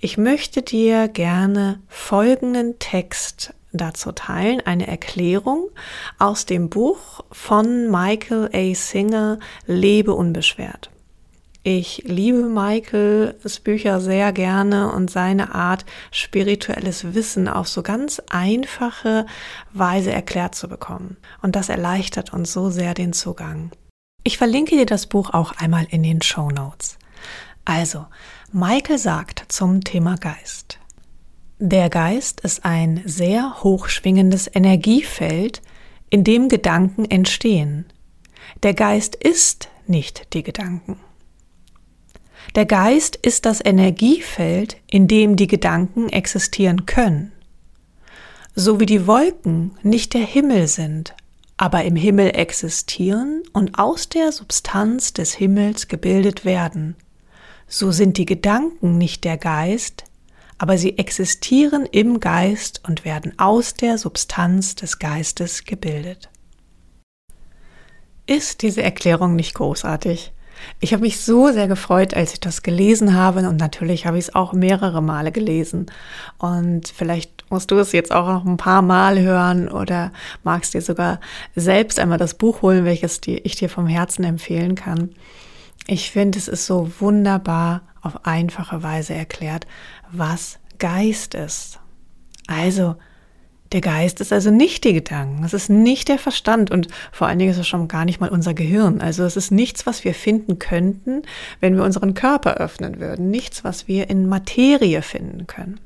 ich 0.00 0.16
möchte 0.16 0.62
dir 0.62 1.08
gerne 1.08 1.80
folgenden 1.88 2.78
Text 2.78 3.52
dazu 3.72 4.12
teilen, 4.12 4.62
eine 4.64 4.86
Erklärung 4.86 5.68
aus 6.18 6.46
dem 6.46 6.70
Buch 6.70 7.22
von 7.30 7.90
Michael 7.90 8.48
A. 8.54 8.74
Singer 8.74 9.38
Lebe 9.66 10.14
unbeschwert. 10.14 10.90
Ich 11.66 12.02
liebe 12.04 12.42
Michaels 12.42 13.58
Bücher 13.60 13.98
sehr 13.98 14.34
gerne 14.34 14.92
und 14.92 15.10
seine 15.10 15.54
Art, 15.54 15.86
spirituelles 16.10 17.14
Wissen 17.14 17.48
auf 17.48 17.68
so 17.68 17.82
ganz 17.82 18.20
einfache 18.28 19.24
Weise 19.72 20.12
erklärt 20.12 20.54
zu 20.54 20.68
bekommen. 20.68 21.16
Und 21.40 21.56
das 21.56 21.70
erleichtert 21.70 22.34
uns 22.34 22.52
so 22.52 22.68
sehr 22.68 22.92
den 22.92 23.14
Zugang. 23.14 23.70
Ich 24.24 24.36
verlinke 24.36 24.76
dir 24.76 24.84
das 24.84 25.06
Buch 25.06 25.30
auch 25.30 25.52
einmal 25.56 25.86
in 25.88 26.02
den 26.02 26.20
Show 26.20 26.50
Notes. 26.50 26.98
Also, 27.64 28.04
Michael 28.52 28.98
sagt 28.98 29.46
zum 29.48 29.82
Thema 29.82 30.16
Geist. 30.16 30.78
Der 31.58 31.88
Geist 31.88 32.42
ist 32.42 32.66
ein 32.66 33.00
sehr 33.06 33.62
hochschwingendes 33.62 34.50
Energiefeld, 34.54 35.62
in 36.10 36.24
dem 36.24 36.50
Gedanken 36.50 37.06
entstehen. 37.06 37.86
Der 38.62 38.74
Geist 38.74 39.14
ist 39.14 39.70
nicht 39.86 40.34
die 40.34 40.42
Gedanken. 40.42 41.00
Der 42.54 42.66
Geist 42.66 43.16
ist 43.16 43.46
das 43.46 43.64
Energiefeld, 43.64 44.76
in 44.88 45.08
dem 45.08 45.36
die 45.36 45.48
Gedanken 45.48 46.08
existieren 46.08 46.86
können. 46.86 47.32
So 48.54 48.78
wie 48.78 48.86
die 48.86 49.06
Wolken 49.06 49.76
nicht 49.82 50.14
der 50.14 50.24
Himmel 50.24 50.68
sind, 50.68 51.14
aber 51.56 51.84
im 51.84 51.96
Himmel 51.96 52.30
existieren 52.36 53.42
und 53.52 53.78
aus 53.78 54.08
der 54.08 54.30
Substanz 54.30 55.12
des 55.12 55.34
Himmels 55.34 55.88
gebildet 55.88 56.44
werden, 56.44 56.96
so 57.66 57.90
sind 57.90 58.18
die 58.18 58.26
Gedanken 58.26 58.98
nicht 58.98 59.24
der 59.24 59.38
Geist, 59.38 60.04
aber 60.58 60.78
sie 60.78 60.98
existieren 60.98 61.86
im 61.90 62.20
Geist 62.20 62.82
und 62.86 63.04
werden 63.04 63.38
aus 63.38 63.74
der 63.74 63.98
Substanz 63.98 64.76
des 64.76 64.98
Geistes 64.98 65.64
gebildet. 65.64 66.28
Ist 68.26 68.62
diese 68.62 68.82
Erklärung 68.82 69.34
nicht 69.34 69.54
großartig? 69.54 70.32
Ich 70.80 70.92
habe 70.92 71.02
mich 71.02 71.20
so 71.20 71.50
sehr 71.50 71.68
gefreut, 71.68 72.14
als 72.14 72.32
ich 72.32 72.40
das 72.40 72.62
gelesen 72.62 73.14
habe 73.14 73.48
und 73.48 73.56
natürlich 73.56 74.06
habe 74.06 74.18
ich 74.18 74.26
es 74.26 74.34
auch 74.34 74.52
mehrere 74.52 75.02
Male 75.02 75.32
gelesen. 75.32 75.86
Und 76.38 76.88
vielleicht 76.88 77.44
musst 77.50 77.70
du 77.70 77.76
es 77.76 77.92
jetzt 77.92 78.12
auch 78.12 78.26
noch 78.26 78.44
ein 78.44 78.56
paar 78.56 78.82
Mal 78.82 79.20
hören 79.20 79.68
oder 79.68 80.12
magst 80.42 80.74
dir 80.74 80.82
sogar 80.82 81.20
selbst 81.54 81.98
einmal 81.98 82.18
das 82.18 82.34
Buch 82.34 82.62
holen, 82.62 82.84
welches 82.84 83.20
ich 83.26 83.56
dir 83.56 83.68
vom 83.68 83.86
Herzen 83.86 84.24
empfehlen 84.24 84.74
kann. 84.74 85.10
Ich 85.86 86.10
finde, 86.10 86.38
es 86.38 86.48
ist 86.48 86.66
so 86.66 86.90
wunderbar 86.98 87.82
auf 88.00 88.26
einfache 88.26 88.82
Weise 88.82 89.14
erklärt, 89.14 89.66
was 90.10 90.58
Geist 90.78 91.34
ist. 91.34 91.80
Also, 92.46 92.96
der 93.74 93.80
Geist 93.80 94.20
ist 94.20 94.32
also 94.32 94.52
nicht 94.52 94.84
die 94.84 94.92
Gedanken, 94.92 95.42
es 95.42 95.52
ist 95.52 95.68
nicht 95.68 96.08
der 96.08 96.20
Verstand 96.20 96.70
und 96.70 96.86
vor 97.10 97.26
allen 97.26 97.40
Dingen 97.40 97.50
ist 97.50 97.58
es 97.58 97.66
schon 97.66 97.88
gar 97.88 98.04
nicht 98.04 98.20
mal 98.20 98.30
unser 98.30 98.54
Gehirn. 98.54 99.00
Also 99.00 99.24
es 99.24 99.36
ist 99.36 99.50
nichts, 99.50 99.84
was 99.84 100.04
wir 100.04 100.14
finden 100.14 100.60
könnten, 100.60 101.22
wenn 101.58 101.74
wir 101.74 101.82
unseren 101.82 102.14
Körper 102.14 102.58
öffnen 102.58 103.00
würden, 103.00 103.30
nichts, 103.30 103.64
was 103.64 103.88
wir 103.88 104.08
in 104.08 104.28
Materie 104.28 105.02
finden 105.02 105.48
können. 105.48 105.80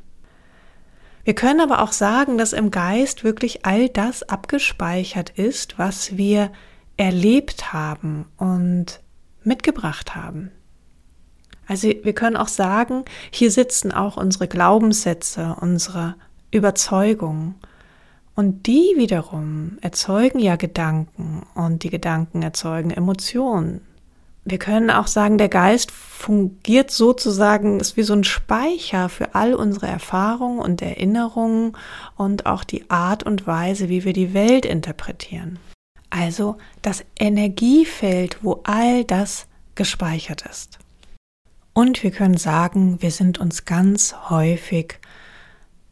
Wir 1.25 1.35
können 1.35 1.61
aber 1.62 1.80
auch 1.80 1.92
sagen, 1.92 2.37
dass 2.37 2.52
im 2.52 2.71
Geist 2.71 3.25
wirklich 3.25 3.64
all 3.64 3.88
das 3.88 4.23
abgespeichert 4.23 5.30
ist, 5.30 5.78
was 5.78 6.18
wir 6.18 6.52
erlebt 6.99 7.73
haben 7.73 8.26
und 8.37 9.00
mitgebracht 9.45 10.14
haben. 10.14 10.50
Also 11.66 11.88
wir 11.88 12.12
können 12.12 12.37
auch 12.37 12.49
sagen, 12.49 13.07
hier 13.30 13.50
sitzen 13.50 13.92
auch 13.92 14.18
unsere 14.18 14.47
Glaubenssätze, 14.47 15.57
unsere 15.59 16.16
Überzeugungen, 16.50 17.54
Und 18.38 18.68
die 18.68 18.95
wiederum 18.95 19.78
erzeugen 19.80 20.38
ja 20.38 20.54
Gedanken 20.54 21.42
und 21.57 21.83
die 21.83 21.90
Gedanken 21.90 22.40
erzeugen 22.40 22.92
Emotionen. 22.92 23.80
Wir 24.45 24.59
können 24.59 24.92
auch 24.92 25.09
sagen, 25.09 25.38
der 25.38 25.49
Geist 25.49 25.90
fungiert 25.90 26.92
sozusagen, 26.92 27.80
ist 27.80 27.97
wie 27.97 28.04
so 28.04 28.12
ein 28.12 28.23
Speicher 28.23 29.09
für 29.09 29.35
all 29.35 29.54
unsere 29.54 29.88
Erfahrungen 29.88 30.61
und 30.61 30.80
Erinnerungen 30.83 31.76
und 32.16 32.47
auch 32.47 32.62
die 32.62 32.88
Art 32.88 33.25
und 33.25 33.49
Weise, 33.49 33.88
wie 33.88 34.04
wir 34.04 34.12
die 34.12 34.35
Welt 34.35 34.64
interpretieren. 34.64 35.59
Also 36.09 36.59
das 36.80 37.04
Energiefeld, 37.18 38.38
wo 38.42 38.61
all 38.62 39.02
das 39.02 39.49
gespeichert 39.75 40.47
ist. 40.49 40.78
Und 41.73 42.04
wir 42.04 42.12
können 42.12 42.37
sagen, 42.37 43.02
wir 43.02 43.11
sind 43.11 43.38
uns 43.38 43.64
ganz 43.64 44.14
häufig 44.30 45.00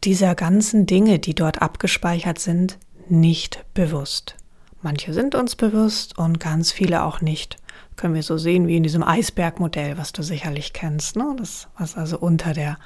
dieser 0.05 0.35
ganzen 0.35 0.87
Dinge, 0.87 1.19
die 1.19 1.35
dort 1.35 1.63
abgespeichert 1.63 2.39
sind, 2.39 2.79
nicht 3.09 3.65
bewusst. 3.75 4.37
Manche 4.83 5.13
sind 5.13 5.35
uns 5.35 5.57
bewusst 5.57 6.17
und 6.19 6.39
ganz 6.39 6.71
viele 6.73 7.03
auch 7.03 7.21
nicht. 7.21 7.57
Können 7.97 8.15
wir 8.15 8.23
so 8.23 8.39
sehen 8.39 8.67
wie 8.67 8.77
in 8.77 8.83
diesem 8.83 9.03
Eisbergmodell, 9.03 9.99
was 9.99 10.13
du 10.13 10.23
sicherlich 10.23 10.73
kennst, 10.73 11.17
ne? 11.17 11.35
das, 11.39 11.69
was 11.79 11.97
also 11.97 12.19
unter 12.19 12.53
der 12.53 12.79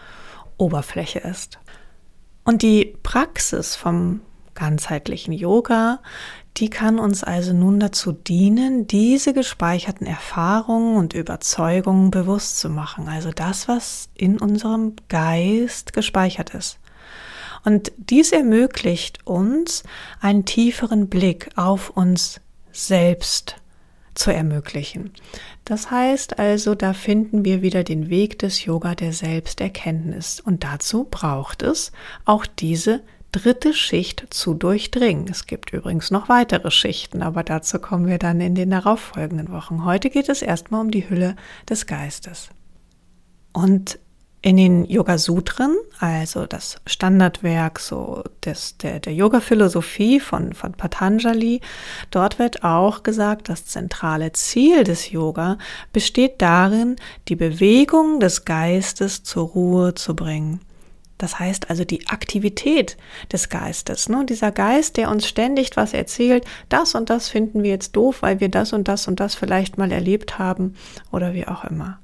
Oberfläche 0.57 1.19
ist. 1.19 1.59
Und 2.45 2.63
die 2.63 2.97
Praxis 3.03 3.77
vom 3.77 4.21
ganzheitlichen 4.55 5.33
Yoga, 5.33 6.01
die 6.57 6.69
kann 6.69 6.99
uns 6.99 7.23
also 7.23 7.53
nun 7.53 7.81
dazu 7.81 8.13
dienen, 8.13 8.87
diese 8.87 9.33
gespeicherten 9.33 10.07
Erfahrungen 10.07 10.97
und 10.97 11.15
Überzeugungen 11.15 12.11
bewusst 12.11 12.59
zu 12.59 12.69
machen. 12.69 13.09
Also 13.09 13.31
das, 13.31 13.69
was 13.69 14.09
in 14.15 14.39
unserem 14.39 14.95
Geist 15.09 15.93
gespeichert 15.93 16.55
ist. 16.55 16.80
Und 17.65 17.93
dies 17.97 18.33
ermöglicht 18.33 19.27
uns 19.27 19.83
einen 20.21 20.45
tieferen 20.45 21.09
Blick 21.09 21.51
auf 21.57 21.91
uns 21.91 22.41
selbst 22.73 23.57
zu 24.15 24.33
ermöglichen. 24.33 25.13
Das 25.65 25.91
heißt 25.91 26.39
also, 26.39 26.75
da 26.75 26.93
finden 26.93 27.45
wir 27.45 27.63
wieder 27.63 27.85
den 27.85 28.11
Weg 28.11 28.39
des 28.39 28.65
Yoga 28.65 28.95
der 28.95 29.13
Selbsterkenntnis. 29.13 30.41
Und 30.41 30.65
dazu 30.65 31.05
braucht 31.05 31.63
es 31.63 31.93
auch 32.25 32.47
diese 32.47 33.03
dritte 33.33 33.73
Schicht 33.73 34.27
zu 34.31 34.55
durchdringen. 34.55 35.27
Es 35.31 35.47
gibt 35.47 35.73
übrigens 35.73 36.11
noch 36.11 36.29
weitere 36.29 36.71
Schichten, 36.71 37.23
aber 37.23 37.45
dazu 37.45 37.79
kommen 37.79 38.09
wir 38.09 38.19
dann 38.19 38.41
in 38.41 38.55
den 38.55 38.71
darauffolgenden 38.71 39.53
Wochen. 39.53 39.85
Heute 39.85 40.11
geht 40.11 40.29
es 40.29 40.43
erstmal 40.43 40.81
um 40.81 40.91
die 40.91 41.09
Hülle 41.09 41.37
des 41.69 41.87
Geistes. 41.87 42.51
Und 43.53 43.99
in 44.43 44.57
den 44.57 44.85
Yoga 44.87 45.19
Sutren, 45.19 45.77
also 45.99 46.47
das 46.47 46.77
Standardwerk 46.87 47.79
so 47.79 48.25
des, 48.45 48.79
der, 48.79 48.99
der 48.99 49.13
Yoga-Philosophie 49.13 50.19
von, 50.19 50.55
von 50.55 50.73
Patanjali, 50.73 51.61
dort 52.11 52.39
wird 52.39 52.65
auch 52.65 53.03
gesagt, 53.03 53.51
das 53.51 53.67
zentrale 53.67 54.33
Ziel 54.33 54.85
des 54.85 55.11
Yoga 55.11 55.59
besteht 55.93 56.41
darin, 56.41 56.97
die 57.29 57.37
Bewegung 57.37 58.19
des 58.19 58.47
Geistes 58.47 59.25
zur 59.25 59.49
Ruhe 59.49 59.95
zu 59.95 60.17
bringen. 60.17 60.61
Das 61.19 61.39
heißt 61.39 61.69
also 61.69 61.85
die 61.85 62.09
Aktivität 62.09 62.97
des 63.31 63.51
Geistes. 63.51 64.09
Ne? 64.09 64.25
Dieser 64.25 64.53
Geist, 64.53 64.97
der 64.97 65.11
uns 65.11 65.29
ständig 65.29 65.77
was 65.77 65.93
erzählt, 65.93 66.47
das 66.71 66.95
und 66.95 67.11
das 67.11 67.29
finden 67.29 67.63
wir 67.63 67.69
jetzt 67.69 67.95
doof, 67.95 68.23
weil 68.23 68.41
wir 68.41 68.49
das 68.49 68.73
und 68.73 68.89
das 68.89 69.07
und 69.07 69.21
das 69.21 69.35
vielleicht 69.35 69.77
mal 69.77 69.93
erlebt 69.93 70.39
haben 70.39 70.77
oder 71.13 71.35
wie 71.35 71.47
auch 71.47 71.65
immer. 71.65 71.99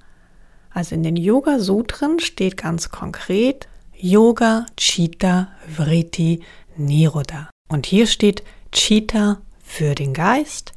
Also 0.76 0.94
in 0.94 1.02
den 1.02 1.16
Yoga 1.16 1.58
Sutren 1.58 2.20
steht 2.20 2.58
ganz 2.58 2.90
konkret 2.90 3.66
Yoga 3.96 4.66
Chitta 4.76 5.48
Vritti 5.74 6.42
Niroda. 6.76 7.48
Und 7.70 7.86
hier 7.86 8.06
steht 8.06 8.42
Chitta 8.72 9.40
für 9.64 9.94
den 9.94 10.12
Geist, 10.12 10.74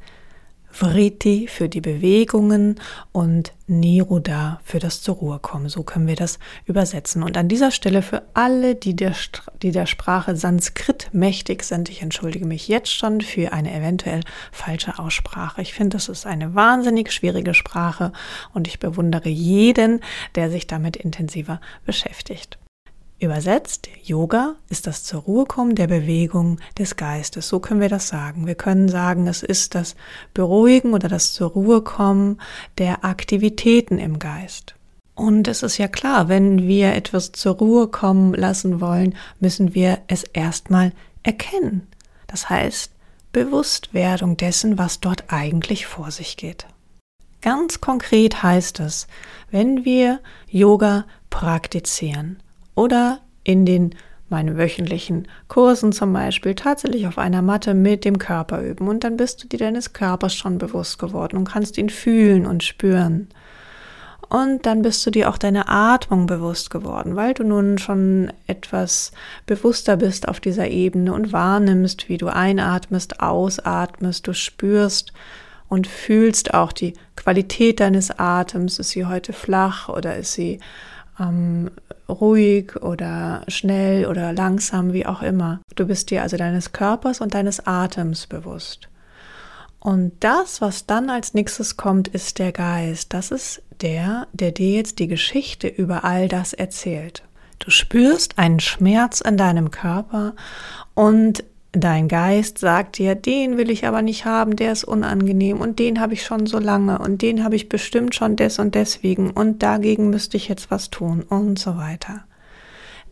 Vritti 0.70 1.48
für 1.48 1.68
die 1.68 1.80
Bewegungen 1.80 2.80
und 3.12 3.52
Niruda 3.66 4.60
für 4.64 4.78
das 4.78 5.02
zur 5.02 5.16
Ruhe 5.16 5.38
kommen. 5.38 5.68
So 5.68 5.82
können 5.82 6.06
wir 6.06 6.16
das 6.16 6.38
übersetzen. 6.64 7.22
Und 7.22 7.36
an 7.36 7.48
dieser 7.48 7.70
Stelle 7.70 8.02
für 8.02 8.22
alle, 8.34 8.74
die 8.74 8.94
der, 8.94 9.14
die 9.62 9.72
der 9.72 9.86
Sprache 9.86 10.36
Sanskrit 10.36 11.08
mächtig 11.12 11.64
sind, 11.64 11.88
ich 11.88 12.02
entschuldige 12.02 12.46
mich 12.46 12.68
jetzt 12.68 12.92
schon 12.92 13.20
für 13.20 13.52
eine 13.52 13.74
eventuell 13.74 14.20
falsche 14.52 14.98
Aussprache. 14.98 15.62
Ich 15.62 15.74
finde, 15.74 15.96
das 15.96 16.08
ist 16.08 16.26
eine 16.26 16.54
wahnsinnig 16.54 17.12
schwierige 17.12 17.54
Sprache 17.54 18.12
und 18.54 18.68
ich 18.68 18.78
bewundere 18.78 19.28
jeden, 19.28 20.00
der 20.34 20.50
sich 20.50 20.66
damit 20.66 20.96
intensiver 20.96 21.60
beschäftigt. 21.84 22.59
Übersetzt, 23.20 23.90
Yoga 24.02 24.54
ist 24.70 24.86
das 24.86 25.04
zur 25.04 25.20
Ruhe 25.20 25.44
kommen 25.44 25.74
der 25.74 25.88
Bewegung 25.88 26.58
des 26.78 26.96
Geistes. 26.96 27.48
So 27.48 27.60
können 27.60 27.82
wir 27.82 27.90
das 27.90 28.08
sagen. 28.08 28.46
Wir 28.46 28.54
können 28.54 28.88
sagen, 28.88 29.26
es 29.26 29.42
ist 29.42 29.74
das 29.74 29.94
Beruhigen 30.32 30.94
oder 30.94 31.06
das 31.08 31.34
zur 31.34 31.50
Ruhe 31.50 31.82
kommen 31.82 32.40
der 32.78 33.04
Aktivitäten 33.04 33.98
im 33.98 34.18
Geist. 34.18 34.74
Und 35.14 35.48
es 35.48 35.62
ist 35.62 35.76
ja 35.76 35.86
klar, 35.86 36.30
wenn 36.30 36.66
wir 36.66 36.94
etwas 36.94 37.32
zur 37.32 37.56
Ruhe 37.56 37.88
kommen 37.88 38.32
lassen 38.32 38.80
wollen, 38.80 39.14
müssen 39.38 39.74
wir 39.74 39.98
es 40.06 40.22
erstmal 40.22 40.92
erkennen. 41.22 41.86
Das 42.26 42.48
heißt, 42.48 42.90
Bewusstwerdung 43.32 44.38
dessen, 44.38 44.78
was 44.78 44.98
dort 44.98 45.24
eigentlich 45.28 45.84
vor 45.86 46.10
sich 46.10 46.38
geht. 46.38 46.66
Ganz 47.42 47.82
konkret 47.82 48.42
heißt 48.42 48.80
es, 48.80 49.08
wenn 49.50 49.84
wir 49.84 50.20
Yoga 50.48 51.04
praktizieren, 51.28 52.38
oder 52.80 53.20
in 53.44 53.66
den 53.66 53.94
meinen 54.30 54.56
wöchentlichen 54.56 55.28
Kursen 55.48 55.92
zum 55.92 56.14
Beispiel 56.14 56.54
tatsächlich 56.54 57.06
auf 57.06 57.18
einer 57.18 57.42
Matte 57.42 57.74
mit 57.74 58.06
dem 58.06 58.18
Körper 58.18 58.62
üben 58.62 58.88
und 58.88 59.04
dann 59.04 59.18
bist 59.18 59.42
du 59.42 59.48
dir 59.48 59.58
deines 59.58 59.92
Körpers 59.92 60.34
schon 60.34 60.56
bewusst 60.56 60.98
geworden 60.98 61.36
und 61.36 61.44
kannst 61.44 61.76
ihn 61.76 61.90
fühlen 61.90 62.46
und 62.46 62.64
spüren. 62.64 63.28
Und 64.30 64.64
dann 64.64 64.80
bist 64.80 65.04
du 65.04 65.10
dir 65.10 65.28
auch 65.28 65.36
deine 65.36 65.68
Atmung 65.68 66.26
bewusst 66.26 66.70
geworden, 66.70 67.16
weil 67.16 67.34
du 67.34 67.42
nun 67.42 67.76
schon 67.76 68.32
etwas 68.46 69.12
bewusster 69.44 69.96
bist 69.96 70.28
auf 70.28 70.40
dieser 70.40 70.68
Ebene 70.68 71.12
und 71.12 71.32
wahrnimmst, 71.32 72.08
wie 72.08 72.16
du 72.16 72.28
einatmest, 72.28 73.20
ausatmest, 73.20 74.26
du 74.26 74.32
spürst 74.32 75.12
und 75.68 75.86
fühlst 75.86 76.54
auch 76.54 76.72
die 76.72 76.94
Qualität 77.16 77.80
deines 77.80 78.16
Atems. 78.18 78.78
Ist 78.78 78.90
sie 78.90 79.04
heute 79.04 79.32
flach 79.32 79.88
oder 79.88 80.16
ist 80.16 80.32
sie 80.32 80.60
ähm, 81.20 81.70
ruhig 82.08 82.76
oder 82.76 83.42
schnell 83.48 84.06
oder 84.06 84.32
langsam, 84.32 84.92
wie 84.92 85.06
auch 85.06 85.22
immer. 85.22 85.60
Du 85.76 85.86
bist 85.86 86.10
dir 86.10 86.22
also 86.22 86.36
deines 86.36 86.72
Körpers 86.72 87.20
und 87.20 87.34
deines 87.34 87.66
Atems 87.66 88.26
bewusst. 88.26 88.88
Und 89.78 90.12
das, 90.20 90.60
was 90.60 90.86
dann 90.86 91.08
als 91.08 91.32
nächstes 91.32 91.76
kommt, 91.76 92.08
ist 92.08 92.38
der 92.38 92.52
Geist. 92.52 93.14
Das 93.14 93.30
ist 93.30 93.62
der, 93.80 94.26
der 94.32 94.52
dir 94.52 94.76
jetzt 94.76 94.98
die 94.98 95.08
Geschichte 95.08 95.68
über 95.68 96.04
all 96.04 96.28
das 96.28 96.52
erzählt. 96.52 97.22
Du 97.60 97.70
spürst 97.70 98.38
einen 98.38 98.60
Schmerz 98.60 99.20
in 99.20 99.36
deinem 99.36 99.70
Körper 99.70 100.34
und 100.94 101.44
Dein 101.72 102.08
Geist 102.08 102.58
sagt 102.58 102.98
dir, 102.98 103.14
den 103.14 103.56
will 103.56 103.70
ich 103.70 103.86
aber 103.86 104.02
nicht 104.02 104.24
haben, 104.24 104.56
der 104.56 104.72
ist 104.72 104.82
unangenehm 104.82 105.60
und 105.60 105.78
den 105.78 106.00
habe 106.00 106.14
ich 106.14 106.24
schon 106.24 106.46
so 106.46 106.58
lange 106.58 106.98
und 106.98 107.22
den 107.22 107.44
habe 107.44 107.54
ich 107.54 107.68
bestimmt 107.68 108.16
schon 108.16 108.34
des 108.34 108.58
und 108.58 108.74
deswegen 108.74 109.30
und 109.30 109.62
dagegen 109.62 110.10
müsste 110.10 110.36
ich 110.36 110.48
jetzt 110.48 110.72
was 110.72 110.90
tun 110.90 111.22
und 111.22 111.60
so 111.60 111.76
weiter. 111.76 112.24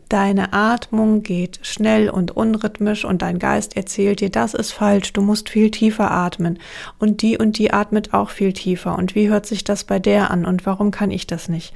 Deine 0.09 0.55
Atmung 0.55 1.23
geht 1.23 1.61
schnell 1.63 2.11
und 2.11 2.37
unrhythmisch 2.37 3.05
und 3.05 3.23
dein 3.23 3.39
Geist 3.39 3.77
erzählt 3.77 4.21
dir, 4.21 4.31
das 4.31 4.55
ist 4.55 4.73
falsch, 4.73 5.13
du 5.13 5.23
musst 5.23 5.51
viel 5.51 5.71
tiefer 5.71 6.11
atmen 6.11 6.59
und 6.99 7.23
die 7.23 7.39
und 7.39 7.59
die 7.59 7.73
atmet 7.73 8.13
auch 8.13 8.31
viel 8.31 8.53
tiefer 8.53 8.99
und 8.99 9.15
wie 9.15 9.29
hört 9.29 9.47
sich 9.47 9.63
das 9.63 9.85
bei 9.85 10.01
der 10.01 10.33
an 10.33 10.45
und 10.45 10.67
warum 10.67 10.91
kann 10.91 11.13
ich 11.13 11.29
das 11.29 11.49
nicht? 11.49 11.75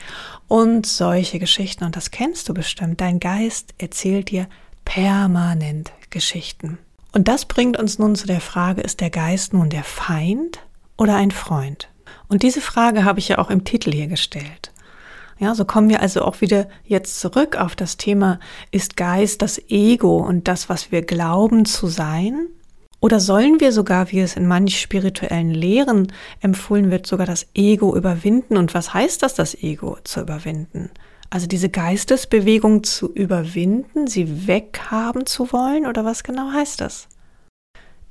Und 0.48 0.86
solche 0.86 1.38
Geschichten 1.38 1.84
und 1.84 1.94
das 1.94 2.10
kennst 2.10 2.48
du 2.48 2.54
bestimmt. 2.54 3.00
Dein 3.00 3.20
Geist 3.20 3.74
erzählt 3.78 4.30
dir 4.30 4.48
permanent 4.84 5.92
Geschichten. 6.10 6.78
Und 7.12 7.28
das 7.28 7.44
bringt 7.44 7.78
uns 7.78 7.98
nun 7.98 8.14
zu 8.14 8.26
der 8.26 8.40
Frage, 8.40 8.80
ist 8.80 9.00
der 9.00 9.10
Geist 9.10 9.52
nun 9.52 9.70
der 9.70 9.84
Feind 9.84 10.60
oder 10.96 11.16
ein 11.16 11.30
Freund? 11.30 11.88
Und 12.28 12.42
diese 12.42 12.60
Frage 12.60 13.04
habe 13.04 13.18
ich 13.18 13.28
ja 13.28 13.38
auch 13.38 13.50
im 13.50 13.64
Titel 13.64 13.92
hier 13.92 14.06
gestellt. 14.06 14.72
Ja, 15.38 15.54
so 15.54 15.64
kommen 15.64 15.88
wir 15.88 16.00
also 16.00 16.22
auch 16.22 16.40
wieder 16.40 16.68
jetzt 16.84 17.20
zurück 17.20 17.56
auf 17.56 17.74
das 17.74 17.96
Thema, 17.96 18.38
ist 18.70 18.96
Geist 18.96 19.42
das 19.42 19.60
Ego 19.68 20.18
und 20.18 20.48
das, 20.48 20.68
was 20.68 20.92
wir 20.92 21.02
glauben 21.02 21.64
zu 21.64 21.88
sein? 21.88 22.46
Oder 23.00 23.18
sollen 23.18 23.58
wir 23.58 23.72
sogar, 23.72 24.12
wie 24.12 24.20
es 24.20 24.36
in 24.36 24.46
manch 24.46 24.80
spirituellen 24.80 25.50
Lehren 25.50 26.12
empfohlen 26.40 26.92
wird, 26.92 27.06
sogar 27.06 27.26
das 27.26 27.48
Ego 27.54 27.96
überwinden? 27.96 28.56
Und 28.56 28.74
was 28.74 28.94
heißt 28.94 29.22
das, 29.22 29.34
das 29.34 29.54
Ego 29.60 29.98
zu 30.04 30.20
überwinden? 30.20 30.90
Also 31.32 31.46
diese 31.46 31.70
Geistesbewegung 31.70 32.84
zu 32.84 33.10
überwinden, 33.10 34.06
sie 34.06 34.46
weghaben 34.46 35.24
zu 35.24 35.50
wollen 35.50 35.86
oder 35.86 36.04
was 36.04 36.24
genau 36.24 36.52
heißt 36.52 36.82
das? 36.82 37.08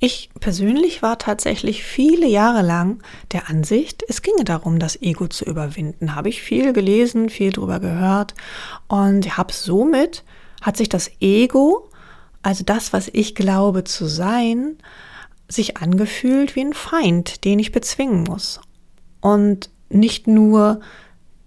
Ich 0.00 0.30
persönlich 0.40 1.02
war 1.02 1.18
tatsächlich 1.18 1.84
viele 1.84 2.26
Jahre 2.26 2.62
lang 2.62 3.00
der 3.30 3.48
Ansicht, 3.48 4.02
es 4.08 4.22
ginge 4.22 4.42
darum, 4.42 4.80
das 4.80 5.00
Ego 5.00 5.28
zu 5.28 5.44
überwinden. 5.44 6.16
Habe 6.16 6.30
ich 6.30 6.42
viel 6.42 6.72
gelesen, 6.72 7.28
viel 7.28 7.52
drüber 7.52 7.78
gehört 7.78 8.34
und 8.88 9.36
habe 9.36 9.52
somit 9.52 10.24
hat 10.60 10.76
sich 10.76 10.88
das 10.88 11.08
Ego 11.20 11.88
also 12.42 12.64
das, 12.64 12.92
was 12.92 13.08
ich 13.12 13.36
glaube 13.36 13.84
zu 13.84 14.06
sein, 14.06 14.78
sich 15.48 15.76
angefühlt 15.76 16.56
wie 16.56 16.62
ein 16.62 16.72
Feind, 16.72 17.44
den 17.44 17.60
ich 17.60 17.70
bezwingen 17.70 18.24
muss. 18.24 18.60
Und 19.20 19.70
nicht 19.90 20.26
nur 20.26 20.80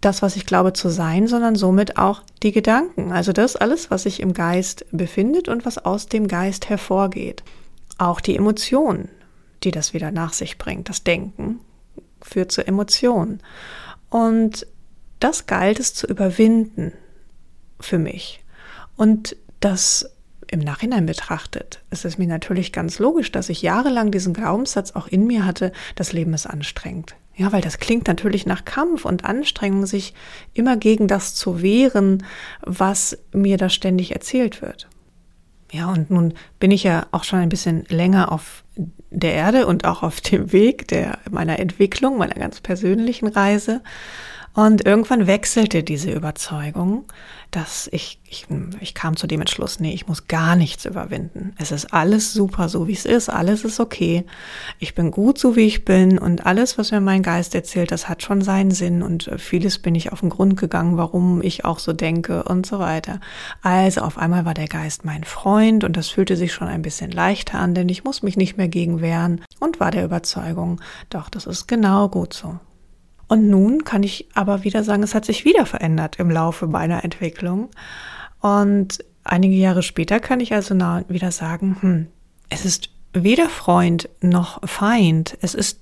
das, 0.05 0.21
was 0.21 0.35
ich 0.35 0.45
glaube 0.45 0.73
zu 0.73 0.89
sein, 0.89 1.27
sondern 1.27 1.55
somit 1.55 1.97
auch 1.97 2.21
die 2.43 2.51
Gedanken. 2.51 3.11
Also 3.11 3.33
das 3.33 3.55
alles, 3.55 3.89
was 3.89 4.03
sich 4.03 4.19
im 4.19 4.33
Geist 4.33 4.85
befindet 4.91 5.49
und 5.49 5.65
was 5.65 5.79
aus 5.79 6.07
dem 6.07 6.27
Geist 6.27 6.69
hervorgeht. 6.69 7.43
Auch 7.97 8.21
die 8.21 8.35
Emotionen, 8.35 9.09
die 9.63 9.71
das 9.71 9.93
wieder 9.93 10.11
nach 10.11 10.33
sich 10.33 10.57
bringt. 10.57 10.89
Das 10.89 11.03
Denken 11.03 11.59
führt 12.21 12.51
zu 12.51 12.65
Emotionen. 12.65 13.41
Und 14.09 14.67
das 15.19 15.47
galt 15.47 15.79
es 15.79 15.93
zu 15.93 16.07
überwinden 16.07 16.93
für 17.79 17.97
mich. 17.97 18.43
Und 18.95 19.35
das 19.59 20.14
im 20.51 20.59
Nachhinein 20.59 21.05
betrachtet, 21.05 21.81
ist 21.91 22.05
es 22.05 22.17
mir 22.17 22.27
natürlich 22.27 22.71
ganz 22.71 22.99
logisch, 22.99 23.31
dass 23.31 23.49
ich 23.49 23.61
jahrelang 23.61 24.11
diesen 24.11 24.33
Glaubenssatz 24.33 24.91
auch 24.91 25.07
in 25.07 25.27
mir 25.27 25.45
hatte, 25.45 25.71
das 25.95 26.13
Leben 26.13 26.33
ist 26.33 26.47
anstrengend. 26.47 27.15
Ja, 27.37 27.51
weil 27.51 27.61
das 27.61 27.79
klingt 27.79 28.07
natürlich 28.07 28.45
nach 28.45 28.63
Kampf 28.63 29.03
und 29.03 29.25
Anstrengung, 29.25 29.85
sich 29.85 30.13
immer 30.53 30.77
gegen 30.77 31.07
das 31.07 31.35
zu 31.35 31.61
wehren, 31.61 32.23
was 32.61 33.17
mir 33.33 33.57
da 33.57 33.69
ständig 33.69 34.13
erzählt 34.13 34.61
wird. 34.61 34.87
Ja, 35.71 35.91
und 35.91 36.09
nun 36.09 36.33
bin 36.59 36.71
ich 36.71 36.83
ja 36.83 37.07
auch 37.11 37.25
schon 37.25 37.39
ein 37.39 37.49
bisschen 37.49 37.83
länger 37.89 38.31
auf 38.31 38.63
der 39.09 39.33
Erde 39.33 39.67
und 39.67 39.85
auch 39.85 40.03
auf 40.03 40.21
dem 40.21 40.53
Weg 40.53 40.87
der 40.87 41.19
meiner 41.29 41.59
Entwicklung, 41.59 42.17
meiner 42.17 42.35
ganz 42.35 42.61
persönlichen 42.61 43.27
Reise. 43.27 43.81
Und 44.53 44.85
irgendwann 44.85 45.27
wechselte 45.27 45.83
diese 45.83 46.11
Überzeugung, 46.11 47.03
dass 47.55 47.87
ich, 47.93 48.19
ich, 48.27 48.47
ich 48.81 48.93
kam 48.93 49.15
zu 49.15 49.27
dem 49.27 49.39
Entschluss, 49.39 49.79
nee, 49.79 49.93
ich 49.93 50.07
muss 50.07 50.27
gar 50.27 50.57
nichts 50.57 50.83
überwinden. 50.83 51.53
Es 51.57 51.71
ist 51.71 51.93
alles 51.93 52.33
super, 52.33 52.67
so 52.67 52.89
wie 52.89 52.93
es 52.93 53.05
ist, 53.05 53.29
alles 53.29 53.63
ist 53.63 53.79
okay. 53.79 54.25
Ich 54.77 54.93
bin 54.93 55.09
gut, 55.09 55.37
so 55.37 55.55
wie 55.55 55.61
ich 55.61 55.85
bin 55.85 56.19
und 56.19 56.45
alles, 56.45 56.77
was 56.77 56.91
mir 56.91 56.99
mein 56.99 57.23
Geist 57.23 57.55
erzählt, 57.55 57.91
das 57.91 58.09
hat 58.09 58.23
schon 58.23 58.41
seinen 58.41 58.71
Sinn 58.71 59.01
und 59.01 59.31
vieles 59.37 59.79
bin 59.79 59.95
ich 59.95 60.11
auf 60.11 60.19
den 60.19 60.31
Grund 60.31 60.59
gegangen, 60.59 60.97
warum 60.97 61.41
ich 61.41 61.63
auch 61.63 61.79
so 61.79 61.93
denke 61.93 62.43
und 62.43 62.65
so 62.65 62.79
weiter. 62.79 63.21
Also 63.61 64.01
auf 64.01 64.17
einmal 64.17 64.43
war 64.43 64.53
der 64.53 64.67
Geist 64.67 65.05
mein 65.05 65.23
Freund 65.23 65.85
und 65.85 65.95
das 65.95 66.09
fühlte 66.09 66.35
sich 66.35 66.51
schon 66.51 66.67
ein 66.67 66.81
bisschen 66.81 67.11
leichter 67.11 67.57
an, 67.59 67.73
denn 67.73 67.87
ich 67.87 68.03
muss 68.03 68.21
mich 68.21 68.35
nicht 68.35 68.57
mehr 68.57 68.67
gegen 68.67 68.99
wehren 68.99 69.39
und 69.61 69.79
war 69.79 69.91
der 69.91 70.03
Überzeugung, 70.03 70.81
doch, 71.09 71.29
das 71.29 71.45
ist 71.45 71.67
genau 71.67 72.09
gut 72.09 72.33
so. 72.33 72.59
Und 73.27 73.49
nun 73.49 73.83
kann 73.83 74.03
ich 74.03 74.27
aber 74.33 74.63
wieder 74.63 74.83
sagen, 74.83 75.03
es 75.03 75.15
hat 75.15 75.25
sich 75.25 75.45
wieder 75.45 75.65
verändert 75.65 76.17
im 76.19 76.29
Laufe 76.29 76.67
meiner 76.67 77.03
Entwicklung. 77.03 77.69
Und 78.39 79.03
einige 79.23 79.55
Jahre 79.55 79.81
später 79.81 80.19
kann 80.19 80.39
ich 80.39 80.53
also 80.53 80.75
wieder 81.07 81.31
sagen, 81.31 81.77
hm, 81.79 82.07
es 82.49 82.65
ist 82.65 82.89
weder 83.13 83.49
Freund 83.49 84.09
noch 84.21 84.67
Feind. 84.67 85.37
Es 85.41 85.55
ist, 85.55 85.79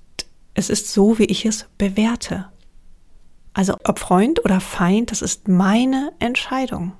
es 0.54 0.70
ist 0.70 0.92
so, 0.94 1.20
wie 1.20 1.26
ich 1.26 1.46
es 1.46 1.66
bewerte. 1.78 2.48
Also 3.54 3.76
ob 3.84 4.00
Freund 4.00 4.44
oder 4.46 4.60
Feind, 4.60 5.12
das 5.12 5.22
ist 5.22 5.48
meine 5.48 6.14
Entscheidung. 6.20 6.94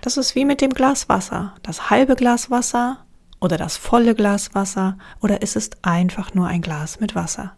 Das 0.00 0.16
ist 0.16 0.34
wie 0.34 0.44
mit 0.44 0.60
dem 0.60 0.70
Glas 0.70 1.08
Wasser. 1.08 1.54
Das 1.62 1.90
halbe 1.90 2.16
Glas 2.16 2.50
Wasser 2.50 3.04
oder 3.40 3.56
das 3.56 3.76
volle 3.76 4.14
Glas 4.14 4.54
Wasser 4.54 4.98
oder 5.20 5.42
ist 5.42 5.56
es 5.56 5.70
einfach 5.82 6.34
nur 6.34 6.46
ein 6.46 6.60
Glas 6.60 7.00
mit 7.00 7.14
Wasser. 7.14 7.56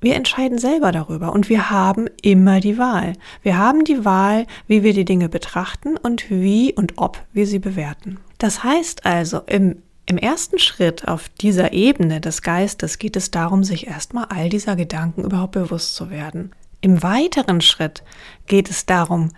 Wir 0.00 0.16
entscheiden 0.16 0.58
selber 0.58 0.92
darüber 0.92 1.32
und 1.32 1.50
wir 1.50 1.70
haben 1.70 2.08
immer 2.22 2.60
die 2.60 2.78
Wahl. 2.78 3.12
Wir 3.42 3.58
haben 3.58 3.84
die 3.84 4.04
Wahl, 4.04 4.46
wie 4.66 4.82
wir 4.82 4.94
die 4.94 5.04
Dinge 5.04 5.28
betrachten 5.28 5.98
und 5.98 6.30
wie 6.30 6.72
und 6.74 6.94
ob 6.96 7.22
wir 7.32 7.46
sie 7.46 7.58
bewerten. 7.58 8.18
Das 8.38 8.64
heißt 8.64 9.04
also, 9.04 9.40
im, 9.46 9.82
im 10.06 10.16
ersten 10.16 10.58
Schritt 10.58 11.06
auf 11.06 11.28
dieser 11.28 11.74
Ebene 11.74 12.22
des 12.22 12.40
Geistes 12.40 12.98
geht 12.98 13.14
es 13.14 13.30
darum, 13.30 13.62
sich 13.62 13.88
erstmal 13.88 14.24
all 14.30 14.48
dieser 14.48 14.74
Gedanken 14.74 15.22
überhaupt 15.22 15.52
bewusst 15.52 15.94
zu 15.94 16.08
werden. 16.08 16.52
Im 16.80 17.02
weiteren 17.02 17.60
Schritt 17.60 18.02
geht 18.46 18.70
es 18.70 18.86
darum, 18.86 19.32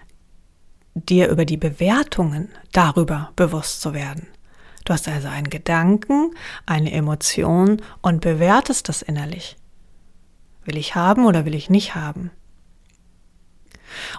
dir 0.94 1.28
über 1.28 1.44
die 1.44 1.56
Bewertungen 1.56 2.50
darüber 2.70 3.32
bewusst 3.34 3.80
zu 3.80 3.94
werden. 3.94 4.28
Du 4.84 4.92
hast 4.92 5.08
also 5.08 5.26
einen 5.26 5.50
Gedanken, 5.50 6.34
eine 6.66 6.92
Emotion 6.92 7.82
und 8.00 8.20
bewertest 8.20 8.88
das 8.88 9.02
innerlich. 9.02 9.56
Will 10.64 10.77
ich 10.77 10.94
haben 10.94 11.27
oder 11.27 11.44
will 11.44 11.55
ich 11.55 11.70
nicht 11.70 11.94
haben? 11.94 12.31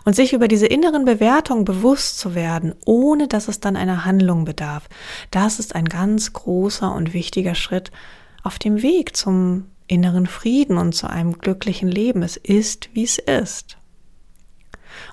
Und 0.06 0.16
sich 0.16 0.34
über 0.34 0.48
diese 0.48 0.68
inneren 0.68 1.06
Bewertungen 1.06 1.66
bewusst 1.66 2.20
zu 2.20 2.36
werden, 2.36 2.76
ohne 2.86 3.28
dass 3.28 3.48
es 3.48 3.60
dann 3.60 3.76
einer 3.76 4.06
Handlung 4.06 4.46
bedarf, 4.46 4.88
das 5.32 5.60
ist 5.60 5.76
ein 5.76 5.86
ganz 5.86 6.34
großer 6.34 6.94
und 6.94 7.14
wichtiger 7.14 7.56
Schritt 7.56 7.92
auf 8.44 8.60
dem 8.60 8.82
Weg 8.82 9.16
zum 9.16 9.66
inneren 9.88 10.28
Frieden 10.28 10.78
und 10.78 10.94
zu 10.94 11.10
einem 11.10 11.38
glücklichen 11.38 11.90
Leben. 11.90 12.24
Es 12.24 12.38
ist, 12.38 12.90
wie 12.94 13.04
es 13.04 13.18
ist. 13.18 13.78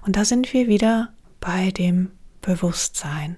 Und 0.05 0.17
da 0.17 0.25
sind 0.25 0.53
wir 0.53 0.69
wieder 0.69 1.13
bei 1.41 1.71
dem 1.71 2.11
Bewusstsein. 2.43 3.37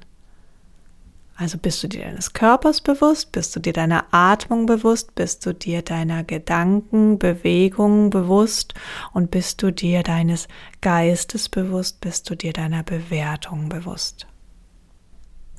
Also 1.43 1.59
bist 1.59 1.83
du 1.83 1.89
dir 1.89 2.05
deines 2.05 2.35
Körpers 2.35 2.81
bewusst, 2.81 3.33
bist 3.33 3.57
du 3.57 3.59
dir 3.59 3.73
deiner 3.73 4.05
Atmung 4.13 4.67
bewusst, 4.67 5.17
bist 5.17 5.45
du 5.45 5.53
dir 5.53 5.83
deiner 5.83 6.23
Gedanken, 6.23 7.19
Bewegungen 7.19 8.11
bewusst? 8.11 8.75
Und 9.13 9.33
bist 9.33 9.61
du 9.61 9.73
dir 9.73 10.05
deines 10.05 10.47
Geistes 10.83 11.49
bewusst, 11.49 12.01
bist 12.01 12.31
du 12.31 12.37
dir 12.37 12.53
deiner 12.53 12.85
Bewertung 12.85 13.69
bewusst. 13.69 14.29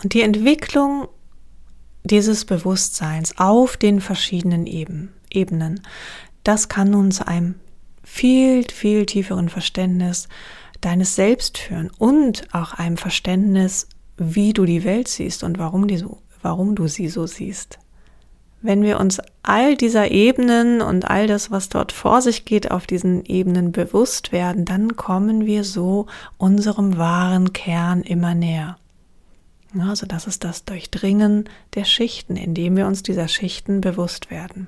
Und 0.01 0.13
die 0.13 0.21
Entwicklung 0.21 1.09
dieses 2.05 2.45
Bewusstseins 2.45 3.37
auf 3.37 3.75
den 3.75 3.99
verschiedenen 3.99 4.65
Ebenen, 4.67 5.81
das 6.45 6.69
kann 6.69 6.91
nun 6.91 7.11
zu 7.11 7.27
einem 7.27 7.55
viel, 8.05 8.65
viel 8.71 9.05
tieferen 9.05 9.49
Verständnis 9.49 10.29
deines 10.79 11.15
Selbst 11.15 11.57
führen 11.57 11.91
und 11.97 12.53
auch 12.53 12.71
einem 12.71 12.95
Verständnis 12.95 13.89
wie 14.17 14.53
du 14.53 14.65
die 14.65 14.83
Welt 14.83 15.07
siehst 15.07 15.43
und 15.43 15.59
warum, 15.59 15.87
die 15.87 15.97
so, 15.97 16.19
warum 16.41 16.75
du 16.75 16.87
sie 16.87 17.09
so 17.09 17.25
siehst. 17.25 17.79
Wenn 18.61 18.81
wir 18.81 18.99
uns 18.99 19.19
all 19.41 19.75
dieser 19.75 20.11
Ebenen 20.11 20.81
und 20.81 21.03
all 21.09 21.27
das, 21.27 21.51
was 21.51 21.67
dort 21.67 21.91
vor 21.91 22.21
sich 22.21 22.45
geht, 22.45 22.71
auf 22.71 22.87
diesen 22.87 23.25
Ebenen 23.25 23.73
bewusst 23.73 24.31
werden, 24.31 24.63
dann 24.63 24.95
kommen 24.95 25.45
wir 25.45 25.65
so 25.65 26.07
unserem 26.37 26.97
wahren 26.97 27.51
Kern 27.51 28.03
immer 28.03 28.35
näher. 28.35 28.77
Also 29.77 30.05
das 30.05 30.27
ist 30.27 30.43
das 30.43 30.65
Durchdringen 30.65 31.49
der 31.73 31.83
Schichten, 31.83 32.37
indem 32.37 32.77
wir 32.77 32.87
uns 32.87 33.03
dieser 33.03 33.27
Schichten 33.27 33.81
bewusst 33.81 34.29
werden. 34.31 34.67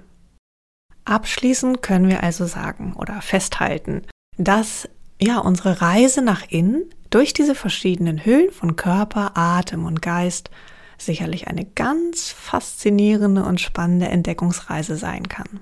Abschließend 1.06 1.82
können 1.84 2.10
wir 2.10 2.24
also 2.24 2.48
sagen 2.48 2.94
oder 2.98 3.22
festhalten, 3.22 4.02
dass 4.38 4.90
ja 5.22 5.38
unsere 5.38 5.82
Reise 5.82 6.22
nach 6.22 6.44
innen 6.50 6.84
durch 7.16 7.32
diese 7.32 7.56
verschiedenen 7.56 8.26
Hüllen 8.26 8.52
von 8.52 8.76
Körper, 8.76 9.38
Atem 9.38 9.86
und 9.86 10.02
Geist 10.02 10.50
sicherlich 10.98 11.48
eine 11.48 11.64
ganz 11.64 12.30
faszinierende 12.30 13.46
und 13.46 13.62
spannende 13.62 14.10
Entdeckungsreise 14.10 14.98
sein 14.98 15.30
kann. 15.30 15.62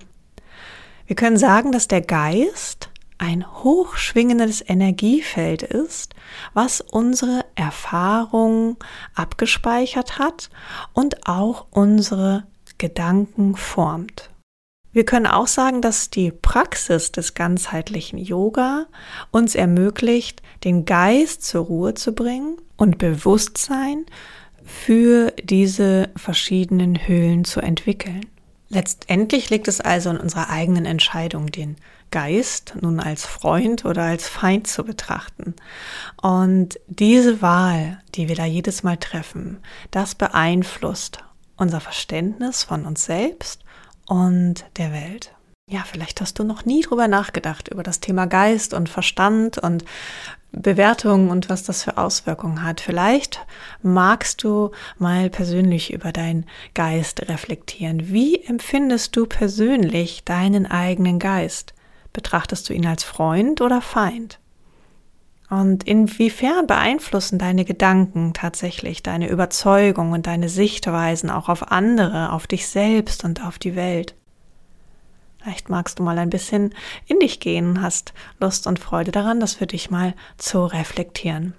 Wir 1.06 1.16
können 1.16 1.38
sagen, 1.38 1.72
dass 1.72 1.88
der 1.88 2.02
Geist 2.02 2.90
ein 3.20 3.46
hochschwingendes 3.64 4.68
Energiefeld 4.68 5.62
ist, 5.62 6.16
was 6.56 6.82
unsere 6.82 7.46
Erfahrungen 7.54 8.76
abgespeichert 9.14 10.18
hat 10.18 10.50
und 10.94 11.28
auch 11.28 11.68
unsere 11.70 12.46
Gedanken 12.80 13.56
formt. 13.56 14.32
Wir 14.94 15.06
können 15.06 15.26
auch 15.26 15.48
sagen, 15.48 15.82
dass 15.82 16.12
die 16.12 16.32
Praxis 16.32 17.12
des 17.12 17.34
ganzheitlichen 17.34 18.20
Yoga 18.20 18.86
uns 19.32 19.56
ermöglicht, 19.56 20.44
den 20.64 20.86
Geist 20.86 21.44
zur 21.44 21.66
Ruhe 21.66 21.96
zu 21.96 22.14
bringen 22.14 22.58
und 22.78 23.00
Bewusstsein 23.00 24.06
für 24.64 25.32
diese 25.44 26.10
verschiedenen 26.16 27.08
Höhlen 27.08 27.44
zu 27.44 27.60
entwickeln. 27.60 28.28
Letztendlich 28.70 29.50
liegt 29.50 29.68
es 29.68 29.82
also 29.82 30.12
in 30.12 30.18
unserer 30.18 30.50
eigenen 30.50 30.86
Entscheidung, 30.86 31.48
den 31.48 31.76
Geist 32.12 32.76
nun 32.80 33.00
als 33.00 33.26
Freund 33.26 33.86
oder 33.86 34.04
als 34.04 34.28
Feind 34.28 34.68
zu 34.68 34.84
betrachten. 34.84 35.56
Und 36.22 36.80
diese 36.88 37.42
Wahl, 37.42 38.00
die 38.14 38.30
wir 38.30 38.36
da 38.36 38.46
jedes 38.46 38.84
Mal 38.84 38.98
treffen, 38.98 39.58
das 39.90 40.14
beeinflusst 40.14 41.24
unser 41.58 41.82
Verständnis 41.82 42.64
von 42.64 42.86
uns 42.86 43.06
selbst 43.06 43.63
und 44.08 44.66
der 44.78 44.92
Welt. 44.92 45.34
Ja, 45.70 45.84
vielleicht 45.86 46.20
hast 46.20 46.40
du 46.40 46.44
noch 46.44 46.66
nie 46.66 46.82
drüber 46.82 47.08
nachgedacht, 47.08 47.70
über 47.70 47.84
das 47.84 48.00
Thema 48.00 48.26
Geist 48.26 48.74
und 48.74 48.90
Verstand 48.90 49.58
und 49.58 49.86
Bewertungen 50.52 51.30
und 51.30 51.50
was 51.50 51.64
das 51.64 51.84
für 51.84 51.98
Auswirkungen 51.98 52.64
hat. 52.64 52.80
Vielleicht 52.80 53.40
magst 53.82 54.44
du 54.44 54.72
mal 55.00 55.30
persönlich 55.30 55.92
über 55.92 56.12
deinen 56.12 56.46
Geist 56.74 57.28
reflektieren. 57.28 58.12
Wie 58.12 58.44
empfindest 58.44 59.16
du 59.16 59.26
persönlich 59.26 60.24
deinen 60.26 60.68
eigenen 60.68 61.18
Geist? 61.18 61.74
Betrachtest 62.12 62.70
du 62.70 62.74
ihn 62.74 62.86
als 62.86 63.04
Freund 63.04 63.62
oder 63.62 63.82
Feind? 63.82 64.40
Und 65.50 65.84
inwiefern 65.84 66.68
beeinflussen 66.68 67.38
deine 67.38 67.66
Gedanken 67.66 68.34
tatsächlich 68.34 69.04
deine 69.04 69.30
Überzeugung 69.30 70.12
und 70.12 70.26
deine 70.26 70.50
Sichtweisen 70.50 71.30
auch 71.30 71.50
auf 71.50 71.72
andere, 71.72 72.32
auf 72.32 72.48
dich 72.48 72.68
selbst 72.68 73.24
und 73.24 73.46
auf 73.46 73.60
die 73.60 73.76
Welt? 73.76 74.16
Vielleicht 75.42 75.70
magst 75.70 76.00
du 76.00 76.04
mal 76.04 76.18
ein 76.18 76.30
bisschen 76.30 76.74
in 77.06 77.20
dich 77.20 77.42
gehen, 77.42 77.82
hast 77.82 78.14
Lust 78.40 78.66
und 78.66 78.80
Freude 78.80 79.12
daran, 79.12 79.42
das 79.42 79.56
für 79.56 79.68
dich 79.68 79.92
mal 79.92 80.14
zu 80.38 80.66
reflektieren. 80.66 81.54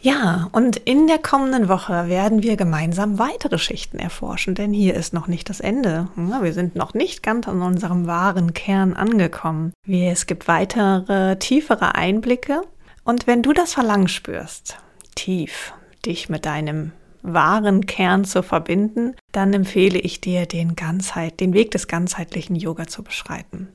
Ja, 0.00 0.48
und 0.52 0.76
in 0.76 1.08
der 1.08 1.18
kommenden 1.18 1.68
Woche 1.68 2.06
werden 2.06 2.44
wir 2.44 2.56
gemeinsam 2.56 3.18
weitere 3.18 3.58
Schichten 3.58 3.98
erforschen, 3.98 4.54
denn 4.54 4.72
hier 4.72 4.94
ist 4.94 5.12
noch 5.12 5.26
nicht 5.26 5.50
das 5.50 5.58
Ende. 5.58 6.06
Wir 6.14 6.52
sind 6.52 6.76
noch 6.76 6.94
nicht 6.94 7.24
ganz 7.24 7.48
an 7.48 7.60
unserem 7.60 8.06
wahren 8.06 8.54
Kern 8.54 8.94
angekommen. 8.94 9.72
Es 9.88 10.26
gibt 10.26 10.46
weitere, 10.46 11.36
tiefere 11.40 11.96
Einblicke. 11.96 12.62
Und 13.08 13.26
wenn 13.26 13.42
du 13.42 13.54
das 13.54 13.72
Verlangen 13.72 14.08
spürst, 14.08 14.76
tief 15.14 15.72
dich 16.04 16.28
mit 16.28 16.44
deinem 16.44 16.92
wahren 17.22 17.86
Kern 17.86 18.26
zu 18.26 18.42
verbinden, 18.42 19.16
dann 19.32 19.54
empfehle 19.54 19.98
ich 19.98 20.20
dir, 20.20 20.44
den 20.44 20.76
Ganzheit, 20.76 21.40
den 21.40 21.54
Weg 21.54 21.70
des 21.70 21.88
ganzheitlichen 21.88 22.54
Yoga 22.54 22.86
zu 22.86 23.02
beschreiten. 23.02 23.68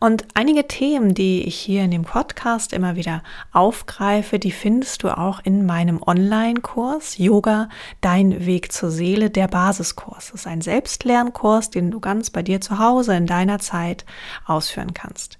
Und 0.00 0.26
einige 0.34 0.66
Themen, 0.66 1.14
die 1.14 1.44
ich 1.44 1.54
hier 1.60 1.84
in 1.84 1.92
dem 1.92 2.02
Podcast 2.02 2.72
immer 2.72 2.96
wieder 2.96 3.22
aufgreife, 3.52 4.40
die 4.40 4.50
findest 4.50 5.04
du 5.04 5.16
auch 5.16 5.38
in 5.44 5.64
meinem 5.64 6.02
Online-Kurs 6.02 7.18
Yoga, 7.18 7.68
dein 8.00 8.46
Weg 8.46 8.72
zur 8.72 8.90
Seele, 8.90 9.30
der 9.30 9.46
Basiskurs. 9.46 10.32
Das 10.32 10.40
ist 10.40 10.46
ein 10.48 10.60
Selbstlernkurs, 10.60 11.70
den 11.70 11.92
du 11.92 12.00
ganz 12.00 12.30
bei 12.30 12.42
dir 12.42 12.60
zu 12.60 12.80
Hause 12.80 13.14
in 13.14 13.26
deiner 13.26 13.60
Zeit 13.60 14.04
ausführen 14.44 14.92
kannst. 14.92 15.39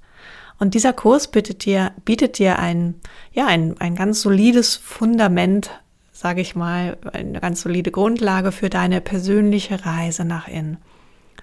Und 0.61 0.75
dieser 0.75 0.93
Kurs 0.93 1.29
bietet 1.29 1.65
dir, 1.65 1.93
bietet 2.05 2.39
dir 2.39 2.59
ein, 2.59 2.95
ja, 3.33 3.47
ein, 3.47 3.81
ein 3.81 3.97
ganz 3.97 4.21
solides 4.21 4.77
Fundament, 4.77 5.71
sage 6.13 6.43
ich 6.43 6.55
mal, 6.55 6.99
eine 7.15 7.41
ganz 7.41 7.63
solide 7.63 7.91
Grundlage 7.91 8.53
für 8.53 8.69
deine 8.69 9.01
persönliche 9.01 9.87
Reise 9.87 10.27
nach 10.27 10.49
innen. 10.49 10.77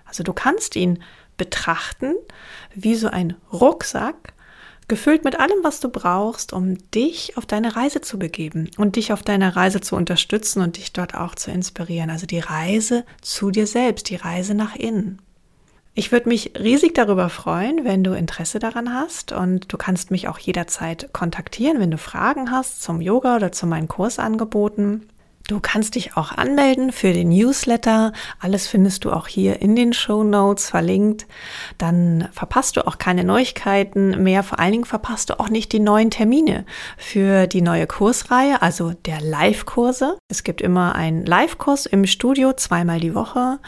Also 0.06 0.24
du 0.24 0.34
kannst 0.34 0.76
ihn 0.76 1.04
betrachten 1.36 2.14
wie 2.76 2.94
so 2.94 3.08
ein 3.08 3.36
Rucksack, 3.52 4.34
gefüllt 4.88 5.26
mit 5.26 5.40
allem, 5.40 5.64
was 5.64 5.80
du 5.80 5.90
brauchst, 5.90 6.54
um 6.54 6.78
dich 6.92 7.38
auf 7.38 7.48
deine 7.48 7.76
Reise 7.76 8.02
zu 8.02 8.20
begeben 8.20 8.70
und 8.78 8.98
dich 8.98 9.12
auf 9.12 9.24
deiner 9.24 9.56
Reise 9.56 9.82
zu 9.82 9.96
unterstützen 9.96 10.62
und 10.62 10.78
dich 10.78 10.94
dort 10.94 11.16
auch 11.16 11.34
zu 11.34 11.50
inspirieren. 11.50 12.12
Also 12.12 12.28
die 12.28 12.40
Reise 12.40 13.04
zu 13.22 13.50
dir 13.50 13.66
selbst, 13.66 14.10
die 14.10 14.16
Reise 14.16 14.54
nach 14.54 14.76
innen. 14.76 15.20
Ich 16.00 16.12
würde 16.12 16.30
mich 16.30 16.52
riesig 16.60 16.94
darüber 16.94 17.28
freuen, 17.28 17.84
wenn 17.84 18.04
du 18.04 18.14
Interesse 18.14 18.60
daran 18.60 18.94
hast 18.94 19.32
und 19.32 19.74
du 19.74 19.78
kannst 19.78 20.12
mich 20.12 20.28
auch 20.28 20.38
jederzeit 20.38 21.12
kontaktieren, 21.12 21.80
wenn 21.80 21.90
du 21.90 21.98
Fragen 21.98 22.52
hast 22.52 22.84
zum 22.84 23.02
Yoga 23.02 23.38
oder 23.38 23.52
zu 23.52 23.66
meinen 23.66 23.88
Kursangeboten. 23.88 25.10
Du 25.48 25.62
kannst 25.62 25.96
dich 25.96 26.18
auch 26.18 26.34
anmelden 26.34 26.92
für 26.92 27.14
den 27.14 27.30
Newsletter. 27.30 28.12
Alles 28.42 28.68
findest 28.68 29.06
du 29.06 29.12
auch 29.14 29.28
hier 29.28 29.62
in 29.62 29.78
den 29.78 29.94
Show 29.94 30.26
Notes 30.26 30.70
verlinkt. 30.70 31.26
Dann 31.78 32.28
verpasst 32.34 32.76
du 32.76 32.86
auch 32.86 32.98
keine 32.98 33.24
Neuigkeiten 33.24 34.22
mehr. 34.24 34.44
Vor 34.44 34.60
allen 34.60 34.74
Dingen 34.74 34.84
verpasst 34.84 35.30
du 35.30 35.40
auch 35.40 35.48
nicht 35.48 35.72
die 35.72 35.80
neuen 35.80 36.12
Termine 36.12 36.66
für 36.98 37.48
die 37.48 37.62
neue 37.62 37.88
Kursreihe, 37.88 38.62
also 38.62 38.92
der 38.92 39.22
Live-Kurse. 39.22 40.18
Es 40.28 40.44
gibt 40.44 40.60
immer 40.60 40.96
einen 40.96 41.26
Live-Kurs 41.26 41.86
im 41.86 42.06
Studio 42.06 42.52
zweimal 42.52 43.00
die 43.00 43.16
Woche 43.16 43.60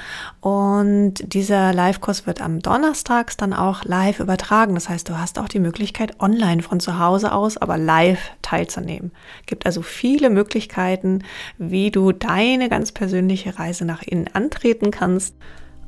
und 0.41 1.13
dieser 1.33 1.71
Live-Kurs 1.71 2.27
wird 2.27 2.41
am 2.41 2.59
Donnerstags 2.59 3.37
dann 3.37 3.53
auch 3.53 3.85
live 3.85 4.19
übertragen. 4.19 4.75
Das 4.75 4.89
heißt, 4.89 5.07
du 5.07 5.17
hast 5.17 5.39
auch 5.39 5.47
die 5.47 5.59
Möglichkeit, 5.59 6.19
online 6.19 6.61
von 6.61 6.81
zu 6.81 6.99
Hause 6.99 7.31
aus, 7.31 7.55
aber 7.55 7.77
live 7.77 8.31
teilzunehmen. 8.41 9.13
Gibt 9.45 9.65
also 9.65 9.81
viele 9.81 10.29
Möglichkeiten, 10.29 11.23
wie 11.71 11.91
du 11.91 12.11
deine 12.11 12.69
ganz 12.69 12.91
persönliche 12.91 13.57
Reise 13.57 13.85
nach 13.85 14.03
innen 14.03 14.29
antreten 14.33 14.91
kannst. 14.91 15.35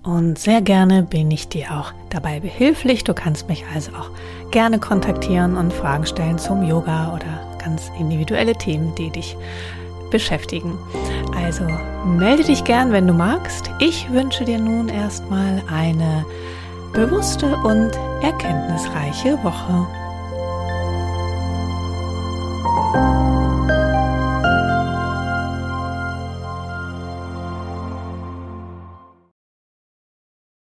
Und 0.04 0.40
sehr 0.40 0.62
gerne 0.62 1.04
bin 1.04 1.30
ich 1.30 1.48
dir 1.48 1.72
auch 1.72 1.94
dabei 2.10 2.40
behilflich. 2.40 3.04
Du 3.04 3.14
kannst 3.14 3.48
mich 3.48 3.64
also 3.74 3.92
auch 3.92 4.10
gerne 4.50 4.80
kontaktieren 4.80 5.58
und 5.58 5.72
Fragen 5.72 6.06
stellen 6.06 6.40
zum 6.40 6.64
Yoga 6.64 7.14
oder 7.14 7.58
ganz 7.64 7.92
individuelle 8.00 8.56
Themen, 8.56 8.96
die 8.96 9.12
dich 9.12 9.38
beschäftigen. 10.10 10.78
Also 11.36 11.66
melde 12.06 12.44
dich 12.44 12.64
gern, 12.64 12.92
wenn 12.92 13.08
du 13.08 13.14
magst. 13.14 13.72
Ich 13.80 14.12
wünsche 14.12 14.44
dir 14.44 14.60
nun 14.60 14.90
erstmal 14.90 15.62
eine 15.72 16.26
bewusste 16.94 17.56
und 17.58 17.92
erkenntnisreiche 18.22 19.38
Woche. 19.44 19.88